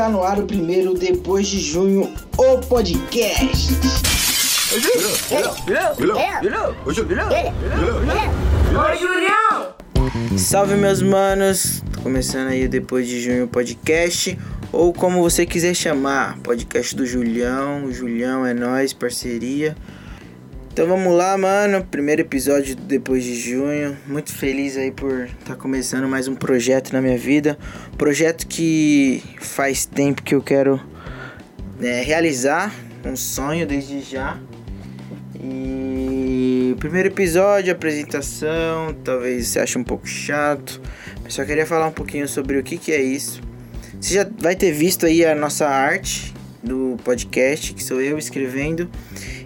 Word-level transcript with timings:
Está 0.00 0.08
no 0.08 0.22
ar 0.22 0.38
o 0.38 0.46
primeiro 0.46 0.94
depois 0.94 1.46
de 1.46 1.60
junho 1.60 2.10
o 2.38 2.58
podcast. 2.60 3.68
Salve 10.38 10.76
meus 10.76 11.02
manos! 11.02 11.82
Tô 11.92 12.00
começando 12.00 12.48
aí 12.48 12.64
o 12.64 12.68
depois 12.70 13.06
de 13.06 13.20
junho 13.20 13.46
podcast 13.46 14.38
ou 14.72 14.90
como 14.90 15.20
você 15.20 15.44
quiser 15.44 15.74
chamar, 15.74 16.38
podcast 16.38 16.96
do 16.96 17.04
Julião. 17.04 17.92
Julião 17.92 18.46
é 18.46 18.54
nós, 18.54 18.94
parceria. 18.94 19.76
Então 20.80 20.88
vamos 20.88 21.14
lá, 21.14 21.36
mano. 21.36 21.84
Primeiro 21.84 22.22
episódio 22.22 22.74
depois 22.74 23.22
de 23.22 23.34
junho. 23.34 23.98
Muito 24.06 24.34
feliz 24.34 24.78
aí 24.78 24.90
por 24.90 25.26
estar 25.26 25.54
tá 25.54 25.54
começando 25.54 26.08
mais 26.08 26.26
um 26.26 26.34
projeto 26.34 26.94
na 26.94 27.02
minha 27.02 27.18
vida. 27.18 27.58
Projeto 27.98 28.46
que 28.46 29.22
faz 29.38 29.84
tempo 29.84 30.22
que 30.22 30.34
eu 30.34 30.40
quero 30.40 30.80
né, 31.78 32.00
realizar. 32.00 32.74
Um 33.04 33.14
sonho 33.14 33.66
desde 33.66 34.00
já. 34.00 34.38
E 35.38 36.74
primeiro 36.78 37.08
episódio, 37.08 37.70
apresentação. 37.70 38.96
Talvez 39.04 39.48
você 39.48 39.60
ache 39.60 39.76
um 39.76 39.84
pouco 39.84 40.08
chato. 40.08 40.80
Mas 41.22 41.34
só 41.34 41.44
queria 41.44 41.66
falar 41.66 41.88
um 41.88 41.92
pouquinho 41.92 42.26
sobre 42.26 42.56
o 42.56 42.62
que, 42.62 42.78
que 42.78 42.90
é 42.90 43.02
isso. 43.02 43.42
Você 44.00 44.14
já 44.14 44.26
vai 44.38 44.56
ter 44.56 44.72
visto 44.72 45.04
aí 45.04 45.26
a 45.26 45.34
nossa 45.34 45.68
arte 45.68 46.32
do 46.62 46.96
podcast, 47.04 47.74
que 47.74 47.84
sou 47.84 48.00
eu 48.00 48.16
escrevendo 48.16 48.90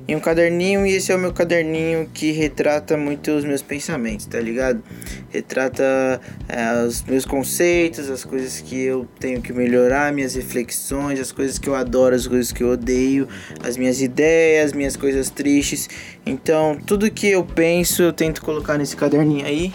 em 0.06 0.14
um 0.14 0.20
caderninho 0.20 0.86
e 0.86 0.92
esse 0.92 1.10
é 1.10 1.16
o 1.16 1.18
meu 1.18 1.32
caderninho 1.32 2.08
que 2.12 2.30
retrata 2.30 2.96
muito 2.96 3.30
os 3.30 3.44
meus 3.44 3.62
pensamentos, 3.62 4.26
tá 4.26 4.38
ligado? 4.38 4.82
Retrata 5.30 6.20
é, 6.46 6.84
os 6.86 7.02
meus 7.02 7.24
conceitos, 7.24 8.10
as 8.10 8.22
coisas 8.22 8.60
que 8.60 8.82
eu 8.82 9.08
tenho 9.18 9.40
que 9.40 9.52
melhorar, 9.52 10.12
minhas 10.12 10.34
reflexões, 10.34 11.18
as 11.18 11.32
coisas 11.32 11.58
que 11.58 11.68
eu 11.68 11.74
adoro, 11.74 12.14
as 12.14 12.26
coisas 12.26 12.52
que 12.52 12.62
eu 12.62 12.68
odeio, 12.68 13.26
as 13.62 13.78
minhas 13.78 14.02
ideias, 14.02 14.74
minhas 14.74 14.94
coisas 14.94 15.30
tristes. 15.30 15.88
Então, 16.26 16.78
tudo 16.86 17.10
que 17.10 17.28
eu 17.28 17.42
penso 17.42 18.02
eu 18.02 18.12
tento 18.12 18.42
colocar 18.42 18.76
nesse 18.76 18.96
caderninho 18.96 19.46
aí. 19.46 19.72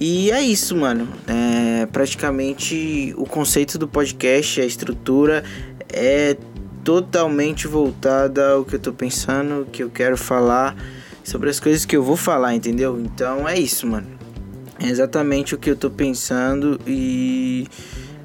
E 0.00 0.30
é 0.30 0.40
isso, 0.40 0.76
mano. 0.76 1.08
É, 1.26 1.86
praticamente 1.86 3.12
o 3.16 3.24
conceito 3.24 3.76
do 3.76 3.88
podcast, 3.88 4.60
a 4.60 4.64
estrutura 4.64 5.44
é 5.92 6.36
totalmente 6.84 7.66
voltada 7.66 8.52
ao 8.52 8.64
que 8.64 8.76
eu 8.76 8.80
tô 8.80 8.92
pensando, 8.92 9.66
que 9.70 9.82
eu 9.82 9.90
quero 9.90 10.16
falar, 10.16 10.76
sobre 11.24 11.50
as 11.50 11.60
coisas 11.60 11.84
que 11.84 11.96
eu 11.96 12.02
vou 12.02 12.16
falar, 12.16 12.54
entendeu? 12.54 13.00
Então 13.00 13.48
é 13.48 13.58
isso, 13.58 13.86
mano. 13.86 14.06
É 14.78 14.88
exatamente 14.88 15.54
o 15.54 15.58
que 15.58 15.70
eu 15.70 15.76
tô 15.76 15.90
pensando 15.90 16.80
e 16.86 17.66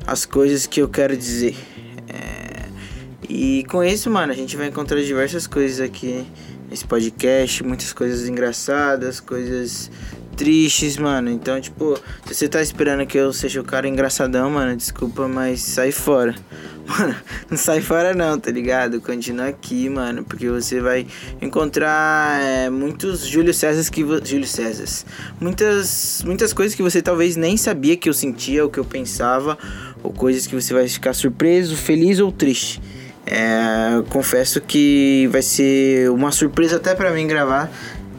as 0.06 0.26
coisas 0.26 0.66
que 0.66 0.82
eu 0.82 0.90
quero 0.90 1.16
dizer. 1.16 1.56
É... 2.08 2.66
E 3.30 3.64
com 3.66 3.84
isso, 3.84 4.10
mano, 4.10 4.32
a 4.32 4.36
gente 4.36 4.58
vai 4.58 4.68
encontrar 4.68 5.02
diversas 5.02 5.46
coisas 5.46 5.80
aqui 5.80 6.26
nesse 6.70 6.86
podcast, 6.86 7.64
muitas 7.64 7.94
coisas 7.94 8.28
engraçadas, 8.28 9.20
coisas 9.20 9.92
tristes, 10.36 10.98
mano. 10.98 11.30
Então, 11.30 11.60
tipo, 11.60 12.00
se 12.26 12.34
você 12.34 12.48
tá 12.48 12.62
esperando 12.62 13.06
que 13.06 13.18
eu 13.18 13.34
seja 13.34 13.60
o 13.60 13.64
cara 13.64 13.88
engraçadão, 13.88 14.50
mano, 14.50 14.76
desculpa, 14.76 15.28
mas 15.28 15.62
sai 15.62 15.92
fora. 15.92 16.34
Mano, 16.87 17.15
não 17.52 17.58
sai 17.58 17.81
fora 17.81 18.14
não, 18.14 18.39
tá 18.39 18.49
ligado? 18.49 19.02
Continua 19.02 19.48
aqui, 19.48 19.89
mano, 19.89 20.23
porque 20.23 20.48
você 20.49 20.80
vai 20.80 21.05
encontrar 21.42 22.42
é, 22.42 22.70
muitos 22.70 23.27
Júlio 23.27 23.53
César 23.53 23.92
que 23.92 24.02
Júlio 24.23 24.48
César. 24.48 25.05
Muitas 25.39 26.23
muitas 26.25 26.53
coisas 26.53 26.73
que 26.73 26.81
você 26.81 27.02
talvez 27.02 27.36
nem 27.36 27.58
sabia 27.58 27.98
que 27.98 28.08
eu 28.08 28.14
sentia, 28.14 28.64
ou 28.64 28.70
que 28.70 28.80
eu 28.80 28.86
pensava, 28.86 29.58
ou 30.02 30.14
coisas 30.14 30.48
que 30.48 30.55
você 30.55 30.73
vai 30.73 30.87
ficar 30.87 31.14
surpreso, 31.14 31.75
feliz 31.75 32.20
ou 32.20 32.31
triste. 32.31 32.81
É, 33.25 34.02
confesso 34.09 34.61
que 34.61 35.27
vai 35.30 35.42
ser 35.42 36.09
uma 36.09 36.31
surpresa 36.31 36.77
até 36.77 36.95
para 36.95 37.11
mim 37.11 37.27
gravar 37.27 37.69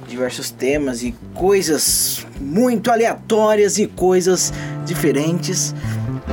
diversos 0.07 0.51
temas 0.51 1.03
e 1.03 1.15
coisas 1.35 2.27
muito 2.41 2.91
aleatórias 2.91 3.79
e 3.79 3.87
coisas 3.87 4.53
diferentes. 4.85 5.75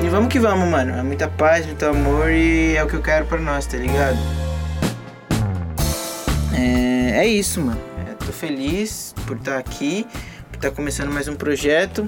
E 0.06 0.08
vamos 0.08 0.32
que 0.32 0.38
vamos, 0.38 0.70
mano. 0.70 0.94
É 0.94 1.02
muita 1.02 1.28
paz, 1.28 1.66
muito 1.66 1.84
amor 1.84 2.30
e 2.30 2.76
é 2.76 2.84
o 2.84 2.88
que 2.88 2.94
eu 2.94 3.02
quero 3.02 3.26
pra 3.26 3.40
nós, 3.40 3.66
tá 3.66 3.76
ligado? 3.76 4.16
É, 6.54 7.22
é 7.22 7.28
isso, 7.28 7.60
mano. 7.60 7.82
É, 8.08 8.14
tô 8.14 8.32
feliz 8.32 9.16
por 9.26 9.36
estar 9.36 9.54
tá 9.54 9.58
aqui, 9.58 10.06
por 10.52 10.58
estar 10.58 10.70
tá 10.70 10.76
começando 10.76 11.12
mais 11.12 11.28
um 11.28 11.34
projeto. 11.34 12.06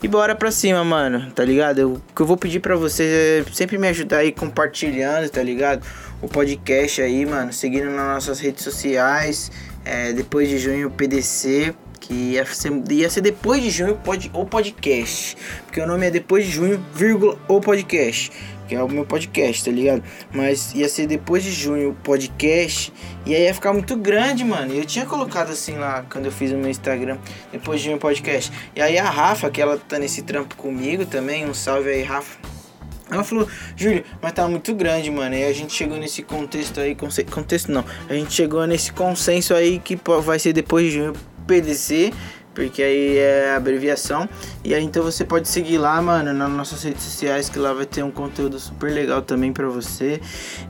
E 0.00 0.06
bora 0.06 0.36
pra 0.36 0.52
cima, 0.52 0.84
mano, 0.84 1.28
tá 1.32 1.44
ligado? 1.44 1.80
Eu, 1.80 1.94
o 1.94 2.14
que 2.14 2.22
eu 2.22 2.26
vou 2.26 2.36
pedir 2.36 2.60
pra 2.60 2.76
vocês 2.76 3.10
é 3.48 3.52
sempre 3.52 3.76
me 3.78 3.88
ajudar 3.88 4.18
aí 4.18 4.30
compartilhando, 4.30 5.28
tá 5.28 5.42
ligado? 5.42 5.84
O 6.22 6.28
podcast 6.28 7.02
aí, 7.02 7.26
mano, 7.26 7.52
seguindo 7.52 7.90
nas 7.90 8.06
nossas 8.06 8.38
redes 8.38 8.62
sociais. 8.62 9.50
É, 9.84 10.12
depois 10.12 10.48
de 10.48 10.56
junho, 10.56 10.88
PDC 10.88 11.74
que 12.00 12.14
ia 12.14 12.46
ser, 12.46 12.72
ia 12.90 13.10
ser 13.10 13.20
depois 13.20 13.62
de 13.62 13.70
junho 13.70 13.94
pod, 13.96 14.30
o 14.32 14.44
podcast. 14.44 15.36
Porque 15.66 15.80
o 15.80 15.86
nome 15.86 16.06
é 16.06 16.10
depois 16.10 16.46
de 16.46 16.50
junho, 16.50 16.84
vírgula, 16.94 17.38
o 17.46 17.60
podcast. 17.60 18.32
Que 18.66 18.74
é 18.76 18.82
o 18.82 18.88
meu 18.88 19.04
podcast, 19.04 19.64
tá 19.64 19.70
ligado? 19.70 20.02
Mas 20.32 20.72
ia 20.74 20.88
ser 20.88 21.06
depois 21.06 21.42
de 21.42 21.50
junho 21.50 21.90
o 21.90 21.94
podcast. 21.94 22.92
E 23.26 23.34
aí 23.34 23.42
ia 23.42 23.54
ficar 23.54 23.72
muito 23.72 23.96
grande, 23.96 24.44
mano. 24.44 24.72
Eu 24.72 24.84
tinha 24.84 25.04
colocado 25.04 25.50
assim 25.50 25.74
lá 25.74 26.04
quando 26.08 26.26
eu 26.26 26.32
fiz 26.32 26.52
o 26.52 26.56
meu 26.56 26.70
Instagram. 26.70 27.18
Depois 27.52 27.80
de 27.80 27.86
junho 27.86 27.98
podcast. 27.98 28.50
E 28.74 28.80
aí 28.80 28.96
a 28.96 29.10
Rafa, 29.10 29.50
que 29.50 29.60
ela 29.60 29.76
tá 29.76 29.98
nesse 29.98 30.22
trampo 30.22 30.56
comigo 30.56 31.04
também. 31.04 31.48
Um 31.48 31.54
salve 31.54 31.90
aí, 31.90 32.02
Rafa. 32.02 32.38
Ela 33.10 33.24
falou, 33.24 33.48
Júlio, 33.76 34.04
mas 34.22 34.32
tá 34.32 34.46
muito 34.46 34.72
grande, 34.72 35.10
mano. 35.10 35.34
E 35.34 35.42
a 35.42 35.52
gente 35.52 35.72
chegou 35.72 35.98
nesse 35.98 36.22
contexto 36.22 36.78
aí, 36.78 36.94
contexto 36.94 37.72
não. 37.72 37.84
A 38.08 38.14
gente 38.14 38.32
chegou 38.32 38.64
nesse 38.68 38.92
consenso 38.92 39.52
aí 39.52 39.80
que 39.80 39.98
vai 40.22 40.38
ser 40.38 40.52
depois 40.52 40.86
de 40.86 40.92
junho 40.92 41.12
PDC, 41.50 42.12
porque 42.54 42.80
aí 42.80 43.18
é 43.18 43.54
abreviação. 43.56 44.28
E 44.64 44.72
aí 44.72 44.84
então 44.84 45.02
você 45.02 45.24
pode 45.24 45.48
seguir 45.48 45.78
lá, 45.78 46.00
mano, 46.00 46.32
nas 46.32 46.50
nossas 46.50 46.84
redes 46.84 47.02
sociais, 47.02 47.48
que 47.48 47.58
lá 47.58 47.72
vai 47.72 47.86
ter 47.86 48.04
um 48.04 48.10
conteúdo 48.10 48.60
super 48.60 48.92
legal 48.92 49.20
também 49.20 49.52
para 49.52 49.68
você. 49.68 50.20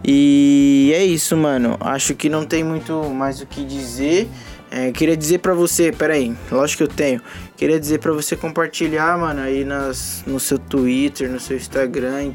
E 0.03 0.91
é 0.95 1.05
isso, 1.05 1.37
mano. 1.37 1.77
Acho 1.81 2.15
que 2.15 2.31
não 2.31 2.47
tem 2.47 2.65
muito 2.65 3.05
mais 3.11 3.43
o 3.43 3.47
que 3.47 3.63
dizer. 3.63 4.27
É, 4.71 4.91
queria 4.93 5.17
dizer 5.17 5.39
para 5.41 5.53
você, 5.53 5.91
peraí, 5.91 6.35
lógico 6.51 6.79
que 6.79 6.91
eu 6.91 6.97
tenho. 6.97 7.21
Queria 7.57 7.79
dizer 7.79 7.99
para 7.99 8.13
você 8.13 8.37
compartilhar, 8.37 9.19
mano, 9.19 9.41
aí 9.43 9.65
nas, 9.65 10.23
no 10.27 10.39
seu 10.39 10.59
Twitter, 10.59 11.29
no 11.29 11.41
seu 11.41 11.57
Instagram, 11.57 12.33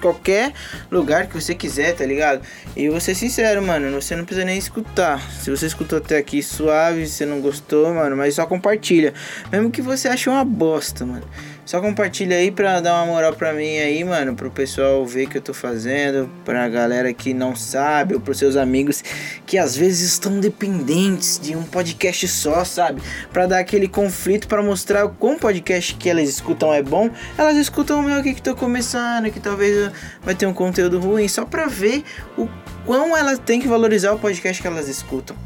qualquer 0.00 0.52
lugar 0.90 1.26
que 1.26 1.34
você 1.34 1.54
quiser, 1.54 1.94
tá 1.94 2.04
ligado? 2.04 2.42
E 2.76 2.84
eu 2.84 2.92
vou 2.92 3.00
ser 3.00 3.14
sincero, 3.14 3.62
mano, 3.62 3.90
você 4.00 4.14
não 4.16 4.24
precisa 4.24 4.44
nem 4.44 4.58
escutar. 4.58 5.20
Se 5.32 5.50
você 5.50 5.66
escutou 5.66 5.98
até 5.98 6.18
aqui 6.18 6.42
suave, 6.42 7.06
se 7.06 7.14
você 7.14 7.26
não 7.26 7.40
gostou, 7.40 7.92
mano, 7.92 8.16
mas 8.16 8.34
só 8.34 8.46
compartilha. 8.46 9.14
Mesmo 9.50 9.70
que 9.70 9.82
você 9.82 10.08
ache 10.08 10.28
uma 10.28 10.44
bosta, 10.44 11.04
mano. 11.04 11.24
Só 11.66 11.80
compartilha 11.80 12.36
aí 12.36 12.52
pra 12.52 12.80
dar 12.80 13.02
uma 13.02 13.12
moral 13.12 13.32
pra 13.32 13.52
mim 13.52 13.78
aí, 13.78 14.04
mano. 14.04 14.36
Pro 14.36 14.52
pessoal 14.52 15.04
ver 15.04 15.26
que 15.26 15.36
eu 15.36 15.42
tô 15.42 15.52
fazendo. 15.52 16.30
Pra 16.44 16.68
galera 16.68 17.12
que 17.12 17.34
não 17.34 17.56
sabe. 17.56 18.14
Ou 18.14 18.20
pros 18.20 18.38
seus 18.38 18.54
amigos 18.54 19.02
que 19.44 19.58
às 19.58 19.76
vezes 19.76 20.12
estão 20.12 20.38
dependentes 20.38 21.40
de 21.42 21.56
um 21.56 21.64
podcast 21.64 22.28
só, 22.28 22.64
sabe? 22.64 23.02
Pra 23.32 23.46
dar 23.46 23.58
aquele 23.58 23.88
conflito. 23.88 24.46
para 24.46 24.62
mostrar 24.62 25.08
como 25.08 25.40
podcast 25.40 25.96
que 25.96 26.08
elas 26.08 26.28
escutam 26.28 26.72
é 26.72 26.84
bom. 26.84 27.10
Elas 27.36 27.56
escutam 27.56 27.98
o 27.98 28.02
meu 28.04 28.20
aqui 28.20 28.32
que 28.32 28.42
tô 28.42 28.54
começando. 28.54 29.28
Que 29.32 29.40
talvez 29.40 29.90
vai 30.22 30.36
ter 30.36 30.46
um 30.46 30.54
conteúdo 30.54 31.00
ruim. 31.00 31.26
Só 31.26 31.44
pra 31.44 31.66
ver 31.66 32.04
o 32.38 32.48
quão 32.84 33.16
elas 33.16 33.40
têm 33.40 33.60
que 33.60 33.66
valorizar 33.66 34.12
o 34.12 34.20
podcast 34.20 34.62
que 34.62 34.68
elas 34.68 34.86
escutam. 34.88 35.36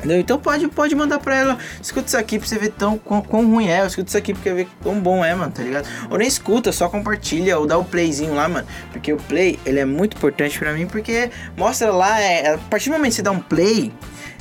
Entendeu? 0.00 0.18
Então 0.18 0.38
pode, 0.38 0.66
pode 0.68 0.94
mandar 0.94 1.18
pra 1.18 1.36
ela, 1.36 1.58
escuta 1.80 2.06
isso 2.08 2.16
aqui 2.16 2.38
pra 2.38 2.48
você 2.48 2.58
ver 2.58 2.70
tão 2.70 2.96
quão, 2.96 3.20
quão 3.20 3.46
ruim 3.46 3.68
é, 3.68 3.86
escuta 3.86 4.08
isso 4.08 4.16
aqui 4.16 4.32
pra 4.32 4.54
ver 4.54 4.66
quão 4.82 4.98
bom 4.98 5.22
é, 5.22 5.34
mano, 5.34 5.52
tá 5.52 5.62
ligado? 5.62 5.86
Ou 6.08 6.16
nem 6.16 6.26
escuta, 6.26 6.72
só 6.72 6.88
compartilha 6.88 7.58
ou 7.58 7.66
dá 7.66 7.76
o 7.76 7.84
playzinho 7.84 8.34
lá, 8.34 8.48
mano. 8.48 8.66
Porque 8.92 9.12
o 9.12 9.18
play, 9.18 9.58
ele 9.66 9.78
é 9.78 9.84
muito 9.84 10.16
importante 10.16 10.58
pra 10.58 10.72
mim, 10.72 10.86
porque 10.86 11.30
mostra 11.54 11.92
lá, 11.92 12.18
é, 12.18 12.54
a 12.54 12.58
partir 12.58 12.88
do 12.88 12.92
momento 12.92 13.10
que 13.10 13.16
você 13.16 13.22
dá 13.22 13.30
um 13.30 13.40
play, 13.40 13.92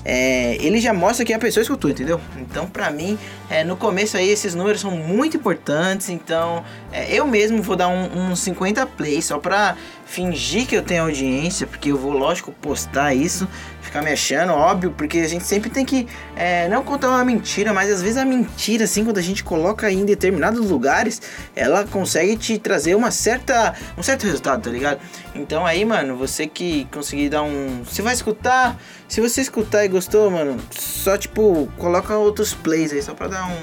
é, 0.06 0.56
ele 0.62 0.80
já 0.80 0.94
mostra 0.94 1.26
que 1.26 1.34
a 1.34 1.40
pessoa 1.40 1.62
escutou, 1.62 1.92
entendeu? 1.92 2.20
Então, 2.38 2.68
pra 2.68 2.90
mim, 2.90 3.18
é, 3.50 3.64
no 3.64 3.76
começo 3.76 4.16
aí, 4.16 4.30
esses 4.30 4.56
números 4.56 4.82
são 4.82 4.92
muito 4.92 5.38
importantes. 5.38 6.10
Então, 6.10 6.64
é, 6.92 7.14
eu 7.14 7.28
mesmo 7.28 7.62
vou 7.62 7.76
dar 7.76 7.90
um, 7.90 8.32
uns 8.32 8.40
50 8.40 8.86
plays 8.86 9.26
só 9.26 9.40
pra 9.40 9.76
fingir 10.06 10.66
que 10.66 10.76
eu 10.76 10.82
tenho 10.82 11.04
audiência, 11.04 11.68
porque 11.68 11.92
eu 11.92 11.98
vou, 11.98 12.14
lógico, 12.14 12.52
postar 12.62 13.14
isso, 13.14 13.48
ficar 13.89 14.01
me 14.03 14.12
achando, 14.12 14.53
óbvio, 14.53 14.91
porque 14.91 15.19
a 15.19 15.27
gente 15.27 15.44
sempre 15.44 15.69
tem 15.69 15.83
que 15.83 16.07
é, 16.36 16.69
não 16.69 16.83
contar 16.83 17.09
uma 17.09 17.25
mentira, 17.25 17.74
mas 17.74 17.91
às 17.91 18.01
vezes 18.01 18.18
a 18.18 18.25
mentira, 18.25 18.86
assim, 18.86 19.03
quando 19.03 19.18
a 19.18 19.21
gente 19.21 19.44
coloca 19.44 19.91
em 19.91 20.06
determinados 20.06 20.69
lugares, 20.69 21.21
ela 21.56 21.86
consegue 21.86 22.38
te 22.38 22.57
trazer 22.57 22.95
uma 22.95 23.12
certa, 23.12 23.74
um 23.97 24.03
certo 24.03 24.24
resultado, 24.24 24.62
tá 24.62 24.69
ligado? 24.69 25.00
Então 25.33 25.65
aí, 25.65 25.83
mano, 25.83 26.15
você 26.15 26.47
que 26.47 26.86
conseguir 26.91 27.30
dar 27.30 27.41
um. 27.41 27.83
Você 27.83 28.01
vai 28.01 28.13
escutar. 28.13 28.80
Se 29.07 29.19
você 29.19 29.41
escutar 29.41 29.83
e 29.83 29.88
gostou, 29.88 30.30
mano, 30.30 30.57
só 30.71 31.18
tipo, 31.18 31.68
coloca 31.77 32.15
outros 32.15 32.53
plays 32.53 32.94
aí, 32.94 33.01
só 33.01 33.13
pra 33.13 33.27
dar 33.27 33.47
um, 33.47 33.57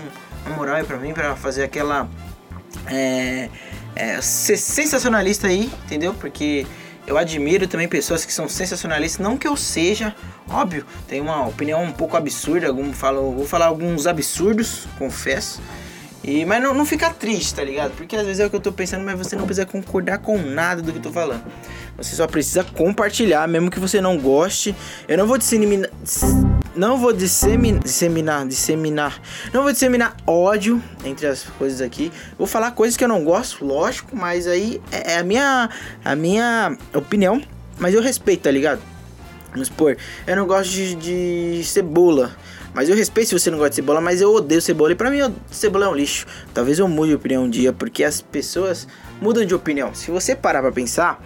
uma 0.47 0.57
moral 0.57 0.77
aí 0.77 0.85
pra 0.85 0.99
mim, 0.99 1.13
pra 1.13 1.37
fazer 1.37 1.63
aquela. 1.63 2.09
É, 2.89 3.49
é, 3.95 4.21
ser 4.21 4.57
sensacionalista 4.57 5.47
aí, 5.47 5.71
entendeu? 5.85 6.13
Porque 6.15 6.67
eu 7.07 7.17
admiro 7.17 7.67
também 7.69 7.89
pessoas 7.89 8.25
que 8.25 8.33
são 8.33 8.49
sensacionalistas, 8.49 9.25
não 9.25 9.37
que 9.37 9.47
eu 9.47 9.57
seja, 9.57 10.15
óbvio, 10.49 10.85
tem 11.07 11.21
uma 11.21 11.47
opinião 11.47 11.83
um 11.83 11.93
pouco 11.93 12.17
absurda, 12.17 12.67
algum 12.67 12.93
falo, 12.93 13.33
vou 13.33 13.47
falar 13.47 13.67
alguns 13.67 14.07
absurdos, 14.07 14.87
confesso. 14.99 15.61
E, 16.25 16.45
mas 16.45 16.61
não, 16.61 16.75
não 16.75 16.85
fica 16.85 17.09
triste, 17.11 17.55
tá 17.55 17.63
ligado? 17.63 17.93
Porque 17.93 18.17
às 18.17 18.27
vezes 18.27 18.41
é 18.41 18.47
o 18.47 18.51
que 18.51 18.57
eu 18.57 18.61
tô 18.61 18.73
pensando, 18.73 19.05
mas 19.05 19.17
você 19.17 19.37
não 19.37 19.45
precisa 19.45 19.65
concordar 19.65 20.19
com 20.19 20.37
nada 20.39 20.83
do 20.83 20.91
que 20.91 20.99
eu 20.99 21.03
tô 21.03 21.13
falando. 21.13 21.45
Você 21.97 22.17
só 22.17 22.27
precisa 22.27 22.65
compartilhar, 22.65 23.47
mesmo 23.47 23.71
que 23.71 23.79
você 23.79 24.01
não 24.01 24.19
goste. 24.19 24.75
Eu 25.07 25.17
não 25.17 25.27
vou 25.27 25.39
disseminar. 25.39 25.89
Não 26.77 26.99
vou 26.99 27.13
disseminar. 27.13 27.83
Disseminar. 27.83 28.47
Disseminar. 28.47 29.21
Não 29.53 29.63
vou 29.63 29.73
disseminar 29.73 30.17
ódio 30.27 30.83
entre 31.05 31.27
as 31.27 31.45
coisas 31.45 31.81
aqui. 31.81 32.13
Vou 32.37 32.47
falar 32.47 32.73
coisas 32.73 32.97
que 32.97 33.05
eu 33.05 33.09
não 33.09 33.25
gosto, 33.25 33.65
lógico, 33.65 34.15
mas 34.15 34.47
aí 34.47 34.81
é, 34.93 35.15
é 35.15 35.19
a 35.19 35.25
minha, 35.25 35.71
a 36.05 36.15
minha 36.15 36.77
opinião. 36.95 37.43
Mas 37.79 37.95
eu 37.95 38.03
respeito, 38.03 38.43
tá 38.43 38.51
ligado? 38.51 38.81
Vamos 39.53 39.69
supor, 39.69 39.97
eu 40.27 40.37
não 40.37 40.47
gosto 40.47 40.71
de, 40.71 40.95
de 40.97 41.65
cebola. 41.65 42.37
Mas 42.75 42.91
eu 42.91 42.95
respeito 42.95 43.29
se 43.29 43.39
você 43.39 43.51
não 43.51 43.57
gosta 43.57 43.71
de 43.71 43.77
cebola, 43.77 44.03
mas 44.03 44.21
eu 44.21 44.35
odeio 44.35 44.61
cebola. 44.61 44.93
E 44.93 44.95
pra 44.95 45.11
mim, 45.11 45.35
cebola 45.51 45.87
é 45.87 45.89
um 45.89 45.95
lixo. 45.95 46.27
Talvez 46.53 46.79
eu 46.79 46.87
mude 46.87 47.09
de 47.09 47.15
opinião 47.15 47.45
um 47.45 47.49
dia, 47.49 47.73
porque 47.73 48.05
as 48.05 48.21
pessoas 48.21 48.87
mudam 49.19 49.47
de 49.47 49.55
opinião. 49.55 49.95
Se 49.95 50.11
você 50.11 50.37
parar 50.37 50.61
pra 50.61 50.71
pensar, 50.71 51.23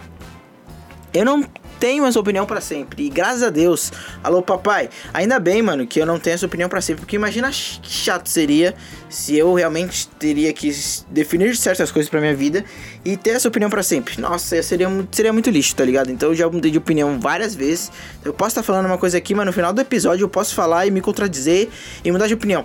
eu 1.13 1.25
não 1.25 1.43
tenho 1.81 2.05
essa 2.05 2.19
opinião 2.19 2.45
para 2.45 2.61
sempre. 2.61 3.07
E 3.07 3.09
graças 3.09 3.41
a 3.41 3.49
Deus, 3.49 3.91
alô 4.23 4.43
papai, 4.43 4.87
ainda 5.11 5.39
bem, 5.39 5.63
mano, 5.63 5.87
que 5.87 5.99
eu 5.99 6.05
não 6.05 6.19
tenho 6.19 6.35
essa 6.35 6.45
opinião 6.45 6.69
para 6.69 6.79
sempre. 6.79 7.01
Porque 7.01 7.15
imagina 7.15 7.49
que 7.49 7.91
chato 7.91 8.27
seria 8.27 8.75
se 9.09 9.35
eu 9.35 9.51
realmente 9.55 10.07
teria 10.07 10.53
que 10.53 10.71
definir 11.09 11.57
certas 11.57 11.91
coisas 11.91 12.07
para 12.07 12.21
minha 12.21 12.35
vida 12.35 12.63
e 13.03 13.17
ter 13.17 13.31
essa 13.31 13.47
opinião 13.47 13.67
para 13.67 13.81
sempre. 13.81 14.21
Nossa, 14.21 14.61
seria, 14.61 14.87
seria 15.11 15.33
muito 15.33 15.49
lixo, 15.49 15.75
tá 15.75 15.83
ligado? 15.83 16.11
Então 16.11 16.29
eu 16.29 16.35
já 16.35 16.47
mudei 16.47 16.69
de 16.69 16.77
opinião 16.77 17.19
várias 17.19 17.55
vezes. 17.55 17.91
Eu 18.23 18.31
posso 18.31 18.49
estar 18.49 18.61
tá 18.61 18.67
falando 18.67 18.85
uma 18.85 18.99
coisa 18.99 19.17
aqui, 19.17 19.33
mas 19.33 19.47
no 19.47 19.51
final 19.51 19.73
do 19.73 19.81
episódio 19.81 20.23
eu 20.23 20.29
posso 20.29 20.53
falar 20.53 20.85
e 20.85 20.91
me 20.91 21.01
contradizer 21.01 21.67
e 22.05 22.11
mudar 22.11 22.27
de 22.27 22.35
opinião. 22.35 22.63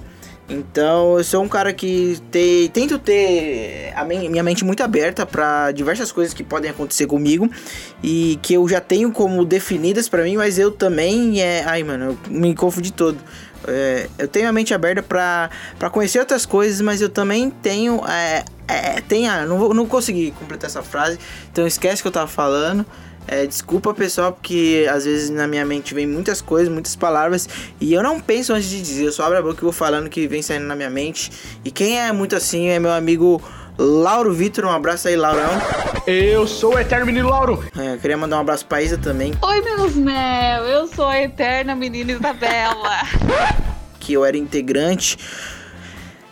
Então, 0.48 1.18
eu 1.18 1.24
sou 1.24 1.42
um 1.42 1.48
cara 1.48 1.72
que 1.72 2.20
te, 2.30 2.70
tento 2.72 2.98
ter 2.98 3.92
a 3.96 4.04
minha 4.04 4.42
mente 4.44 4.64
muito 4.64 4.82
aberta 4.82 5.26
para 5.26 5.72
diversas 5.72 6.12
coisas 6.12 6.32
que 6.32 6.44
podem 6.44 6.70
acontecer 6.70 7.06
comigo 7.06 7.50
e 8.02 8.38
que 8.42 8.54
eu 8.54 8.68
já 8.68 8.80
tenho 8.80 9.10
como 9.10 9.44
definidas 9.44 10.08
para 10.08 10.22
mim, 10.22 10.36
mas 10.36 10.56
eu 10.56 10.70
também 10.70 11.40
é, 11.42 11.64
ai, 11.64 11.82
mano, 11.82 12.16
eu 12.26 12.30
me 12.30 12.54
confundi 12.54 12.92
todo. 12.92 13.18
É, 13.66 14.08
eu 14.18 14.28
tenho 14.28 14.48
a 14.48 14.52
mente 14.52 14.72
aberta 14.72 15.02
para 15.02 15.90
conhecer 15.90 16.20
outras 16.20 16.46
coisas, 16.46 16.80
mas 16.80 17.00
eu 17.00 17.08
também 17.08 17.50
tenho 17.50 18.00
é, 18.06 18.44
é, 18.68 19.00
tenho, 19.00 19.46
não 19.46 19.58
vou, 19.58 19.74
não 19.74 19.86
consegui 19.86 20.30
completar 20.30 20.70
essa 20.70 20.82
frase, 20.82 21.18
então 21.50 21.66
esquece 21.66 22.02
que 22.02 22.08
eu 22.08 22.12
tava 22.12 22.28
falando. 22.28 22.86
É, 23.28 23.46
desculpa 23.46 23.92
pessoal, 23.92 24.32
porque 24.32 24.86
às 24.90 25.04
vezes 25.04 25.30
na 25.30 25.46
minha 25.46 25.64
mente 25.64 25.94
vem 25.94 26.06
muitas 26.06 26.40
coisas, 26.40 26.72
muitas 26.72 26.94
palavras 26.94 27.48
e 27.80 27.92
eu 27.92 28.02
não 28.02 28.20
penso 28.20 28.52
antes 28.52 28.68
de 28.68 28.80
dizer, 28.80 29.06
eu 29.06 29.12
só 29.12 29.24
abro 29.24 29.38
a 29.38 29.42
boca 29.42 29.58
e 29.58 29.62
vou 29.62 29.72
falando 29.72 30.08
que 30.08 30.28
vem 30.28 30.42
saindo 30.42 30.66
na 30.66 30.76
minha 30.76 30.90
mente. 30.90 31.30
E 31.64 31.70
quem 31.70 31.98
é 31.98 32.12
muito 32.12 32.36
assim 32.36 32.68
é 32.68 32.78
meu 32.78 32.92
amigo 32.92 33.42
Lauro 33.78 34.32
Vitor, 34.32 34.64
um 34.64 34.70
abraço 34.70 35.08
aí, 35.08 35.16
Laurão. 35.16 35.50
Eu 36.06 36.46
sou 36.46 36.74
o 36.74 36.78
Eterno 36.78 37.04
Menino 37.04 37.28
Lauro. 37.28 37.62
É, 37.76 37.94
eu 37.94 37.98
queria 37.98 38.16
mandar 38.16 38.38
um 38.38 38.40
abraço 38.40 38.64
pra 38.64 38.80
Isa 38.80 38.96
também. 38.96 39.34
Oi, 39.42 39.60
meus 39.60 39.94
mel, 39.94 40.64
eu 40.64 40.86
sou 40.86 41.06
a 41.06 41.20
Eterna 41.20 41.74
Menina 41.74 42.12
Isabela. 42.12 43.02
que 44.00 44.12
eu 44.12 44.24
era 44.24 44.36
integrante 44.36 45.18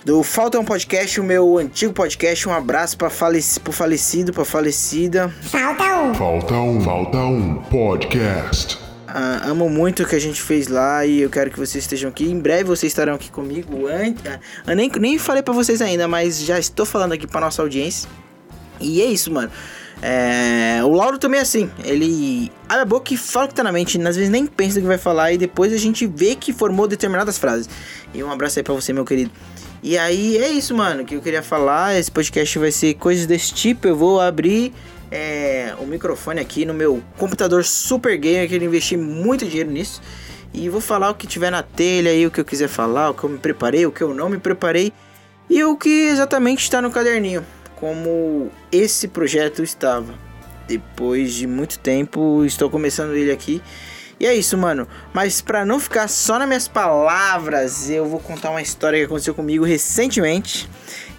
do 0.04 0.22
Falta 0.22 0.60
um 0.60 0.64
Podcast, 0.64 1.18
o 1.18 1.24
meu 1.24 1.56
antigo 1.56 1.92
podcast. 1.92 2.46
Um 2.46 2.52
abraço 2.52 2.96
para 2.98 3.08
faleci 3.08 3.58
pro 3.58 3.72
falecido, 3.72 4.32
pra 4.32 4.44
falecida. 4.44 5.30
Falta 5.40 6.02
um. 6.02 6.14
Falta 6.14 6.54
um. 6.54 6.80
Falta 6.82 7.18
um 7.18 7.54
podcast. 7.62 8.78
Ah, 9.08 9.42
amo 9.46 9.70
muito 9.70 10.02
o 10.02 10.06
que 10.06 10.14
a 10.14 10.20
gente 10.20 10.42
fez 10.42 10.68
lá 10.68 11.06
e 11.06 11.22
eu 11.22 11.30
quero 11.30 11.50
que 11.50 11.58
vocês 11.58 11.84
estejam 11.84 12.10
aqui. 12.10 12.30
Em 12.30 12.38
breve 12.38 12.64
vocês 12.64 12.92
estarão 12.92 13.14
aqui 13.14 13.30
comigo. 13.30 13.86
Antes, 13.86 14.22
ah, 14.26 14.38
eu 14.66 14.76
nem, 14.76 14.90
nem 15.00 15.18
falei 15.18 15.42
para 15.42 15.54
vocês 15.54 15.80
ainda, 15.80 16.06
mas 16.06 16.38
já 16.40 16.58
estou 16.58 16.84
falando 16.84 17.12
aqui 17.12 17.26
para 17.26 17.40
nossa 17.40 17.62
audiência. 17.62 18.08
E 18.78 19.00
é 19.00 19.06
isso, 19.06 19.32
mano. 19.32 19.50
É, 20.02 20.80
o 20.84 20.90
Lauro 20.90 21.18
também 21.18 21.38
é 21.38 21.42
assim, 21.42 21.70
ele 21.82 22.52
abre 22.68 22.82
a 22.82 22.84
boca 22.84 23.14
e 23.14 23.16
fala 23.16 23.46
o 23.46 23.48
que 23.48 23.54
tá 23.54 23.62
na 23.62 23.72
mente, 23.72 23.96
às 24.02 24.16
vezes 24.16 24.28
nem 24.28 24.44
pensa 24.44 24.78
o 24.78 24.82
que 24.82 24.86
vai 24.88 24.98
falar 24.98 25.32
e 25.32 25.38
depois 25.38 25.72
a 25.72 25.78
gente 25.78 26.06
vê 26.06 26.34
que 26.34 26.52
formou 26.52 26.86
determinadas 26.86 27.38
frases. 27.38 27.70
E 28.12 28.22
um 28.22 28.30
abraço 28.30 28.58
aí 28.58 28.62
pra 28.62 28.74
você, 28.74 28.92
meu 28.92 29.04
querido. 29.04 29.30
E 29.86 29.98
aí 29.98 30.38
é 30.38 30.48
isso, 30.48 30.74
mano, 30.74 31.04
que 31.04 31.14
eu 31.14 31.20
queria 31.20 31.42
falar. 31.42 31.94
Esse 31.94 32.10
podcast 32.10 32.58
vai 32.58 32.72
ser 32.72 32.94
coisas 32.94 33.26
desse 33.26 33.52
tipo. 33.52 33.86
Eu 33.86 33.94
vou 33.94 34.18
abrir 34.18 34.72
é, 35.10 35.74
o 35.78 35.84
microfone 35.84 36.40
aqui 36.40 36.64
no 36.64 36.72
meu 36.72 37.02
computador 37.18 37.62
super 37.62 38.16
gamer, 38.16 38.48
que 38.48 38.54
eu 38.54 38.62
investi 38.62 38.96
muito 38.96 39.44
dinheiro 39.44 39.70
nisso. 39.70 40.00
E 40.54 40.70
vou 40.70 40.80
falar 40.80 41.10
o 41.10 41.14
que 41.14 41.26
tiver 41.26 41.50
na 41.50 41.62
telha 41.62 42.10
aí, 42.10 42.26
o 42.26 42.30
que 42.30 42.40
eu 42.40 42.46
quiser 42.46 42.66
falar, 42.66 43.10
o 43.10 43.14
que 43.14 43.24
eu 43.24 43.28
me 43.28 43.36
preparei, 43.36 43.84
o 43.84 43.92
que 43.92 44.00
eu 44.00 44.14
não 44.14 44.30
me 44.30 44.38
preparei. 44.38 44.90
E 45.50 45.62
o 45.62 45.76
que 45.76 46.06
exatamente 46.06 46.62
está 46.62 46.80
no 46.80 46.90
caderninho. 46.90 47.44
Como 47.76 48.50
esse 48.72 49.06
projeto 49.06 49.62
estava. 49.62 50.14
Depois 50.66 51.34
de 51.34 51.46
muito 51.46 51.78
tempo, 51.78 52.42
estou 52.46 52.70
começando 52.70 53.12
ele 53.12 53.30
aqui. 53.30 53.60
E 54.18 54.26
é 54.26 54.34
isso, 54.34 54.56
mano. 54.56 54.86
Mas 55.12 55.40
para 55.40 55.64
não 55.64 55.80
ficar 55.80 56.08
só 56.08 56.38
nas 56.38 56.46
minhas 56.46 56.68
palavras, 56.68 57.90
eu 57.90 58.06
vou 58.06 58.20
contar 58.20 58.50
uma 58.50 58.62
história 58.62 58.98
que 58.98 59.04
aconteceu 59.06 59.34
comigo 59.34 59.64
recentemente. 59.64 60.68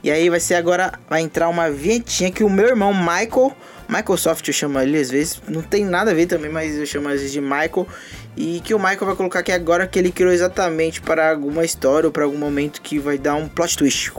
E 0.04 0.12
aí 0.12 0.30
vai 0.30 0.40
ser 0.40 0.56
agora, 0.56 0.94
vai 1.10 1.22
entrar 1.22 1.50
uma 1.50 1.70
vinhetinha 1.70 2.32
que 2.32 2.44
o 2.44 2.50
meu 2.50 2.68
irmão 2.68 2.94
Michael, 2.94 3.56
Microsoft 3.90 4.48
eu 4.48 4.54
chamo 4.54 4.80
ele 4.80 5.00
às 5.00 5.10
vezes, 5.10 5.42
não 5.48 5.62
tem 5.62 5.84
nada 5.84 6.12
a 6.12 6.14
ver 6.14 6.28
também, 6.28 6.52
mas 6.52 6.76
eu 6.76 6.86
chamo 6.86 7.08
às 7.08 7.16
vezes 7.16 7.32
de 7.32 7.42
Michael. 7.42 7.88
E 8.38 8.62
que 8.64 8.74
o 8.74 8.78
Michael 8.78 9.06
vai 9.06 9.16
colocar 9.16 9.40
aqui 9.40 9.52
agora 9.52 9.88
que 9.88 9.98
ele 9.98 10.12
criou 10.12 10.32
exatamente 10.32 11.02
para 11.02 11.32
alguma 11.32 11.64
história 11.64 12.08
ou 12.08 12.12
para 12.12 12.24
algum 12.24 12.38
momento 12.38 12.82
que 12.82 13.00
vai 13.00 13.18
dar 13.18 13.36
um 13.36 13.48
plot 13.48 13.78
twist. 13.78 14.12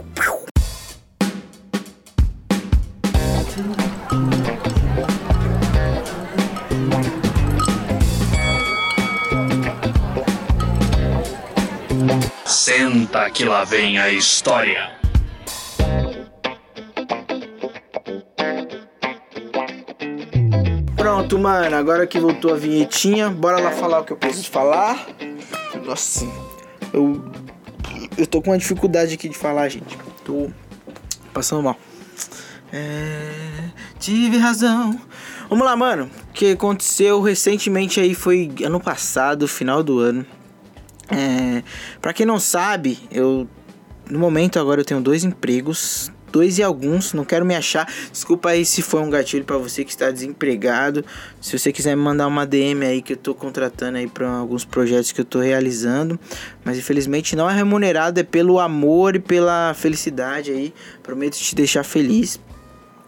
Senta 12.66 13.30
que 13.30 13.44
lá 13.44 13.62
vem 13.62 13.96
a 13.96 14.10
história. 14.10 14.90
Pronto, 20.96 21.38
mano. 21.38 21.76
Agora 21.76 22.08
que 22.08 22.18
voltou 22.18 22.52
a 22.52 22.56
vinhetinha, 22.56 23.30
bora 23.30 23.60
lá 23.60 23.70
falar 23.70 24.00
o 24.00 24.04
que 24.04 24.12
eu 24.12 24.16
preciso 24.16 24.50
falar. 24.50 25.06
Nossa, 25.84 26.26
eu. 26.92 27.24
Eu 28.18 28.26
tô 28.26 28.42
com 28.42 28.50
uma 28.50 28.58
dificuldade 28.58 29.14
aqui 29.14 29.28
de 29.28 29.38
falar, 29.38 29.68
gente. 29.68 29.96
Tô 30.24 30.50
passando 31.32 31.62
mal. 31.62 31.78
É. 32.72 33.30
Tive 34.00 34.38
razão. 34.38 35.00
Vamos 35.48 35.64
lá, 35.64 35.76
mano. 35.76 36.10
O 36.30 36.32
que 36.32 36.50
aconteceu 36.50 37.22
recentemente 37.22 38.00
aí 38.00 38.12
foi 38.12 38.50
ano 38.64 38.80
passado, 38.80 39.46
final 39.46 39.84
do 39.84 40.00
ano. 40.00 40.26
É, 41.10 41.62
para 42.00 42.12
quem 42.12 42.26
não 42.26 42.38
sabe, 42.40 42.98
eu 43.10 43.48
no 44.10 44.18
momento 44.18 44.58
agora 44.58 44.80
eu 44.80 44.84
tenho 44.84 45.00
dois 45.00 45.24
empregos, 45.24 46.12
dois 46.30 46.58
e 46.58 46.62
alguns, 46.62 47.12
não 47.12 47.24
quero 47.24 47.44
me 47.44 47.54
achar. 47.54 47.90
Desculpa 48.10 48.50
aí 48.50 48.64
se 48.64 48.82
foi 48.82 49.00
um 49.00 49.10
gatilho 49.10 49.44
para 49.44 49.56
você 49.56 49.84
que 49.84 49.90
está 49.90 50.10
desempregado. 50.10 51.04
Se 51.40 51.58
você 51.58 51.72
quiser 51.72 51.96
me 51.96 52.02
mandar 52.02 52.26
uma 52.26 52.46
DM 52.46 52.84
aí 52.84 53.02
que 53.02 53.14
eu 53.14 53.16
tô 53.16 53.34
contratando 53.34 53.98
aí 53.98 54.06
para 54.06 54.28
alguns 54.28 54.64
projetos 54.64 55.12
que 55.12 55.20
eu 55.20 55.24
tô 55.24 55.40
realizando, 55.40 56.18
mas 56.64 56.78
infelizmente 56.78 57.34
não 57.34 57.48
é 57.48 57.54
remunerado, 57.54 58.20
é 58.20 58.22
pelo 58.22 58.58
amor 58.60 59.16
e 59.16 59.18
pela 59.18 59.74
felicidade 59.74 60.50
aí. 60.50 60.74
Prometo 61.02 61.36
te 61.36 61.54
deixar 61.54 61.82
feliz. 61.82 62.40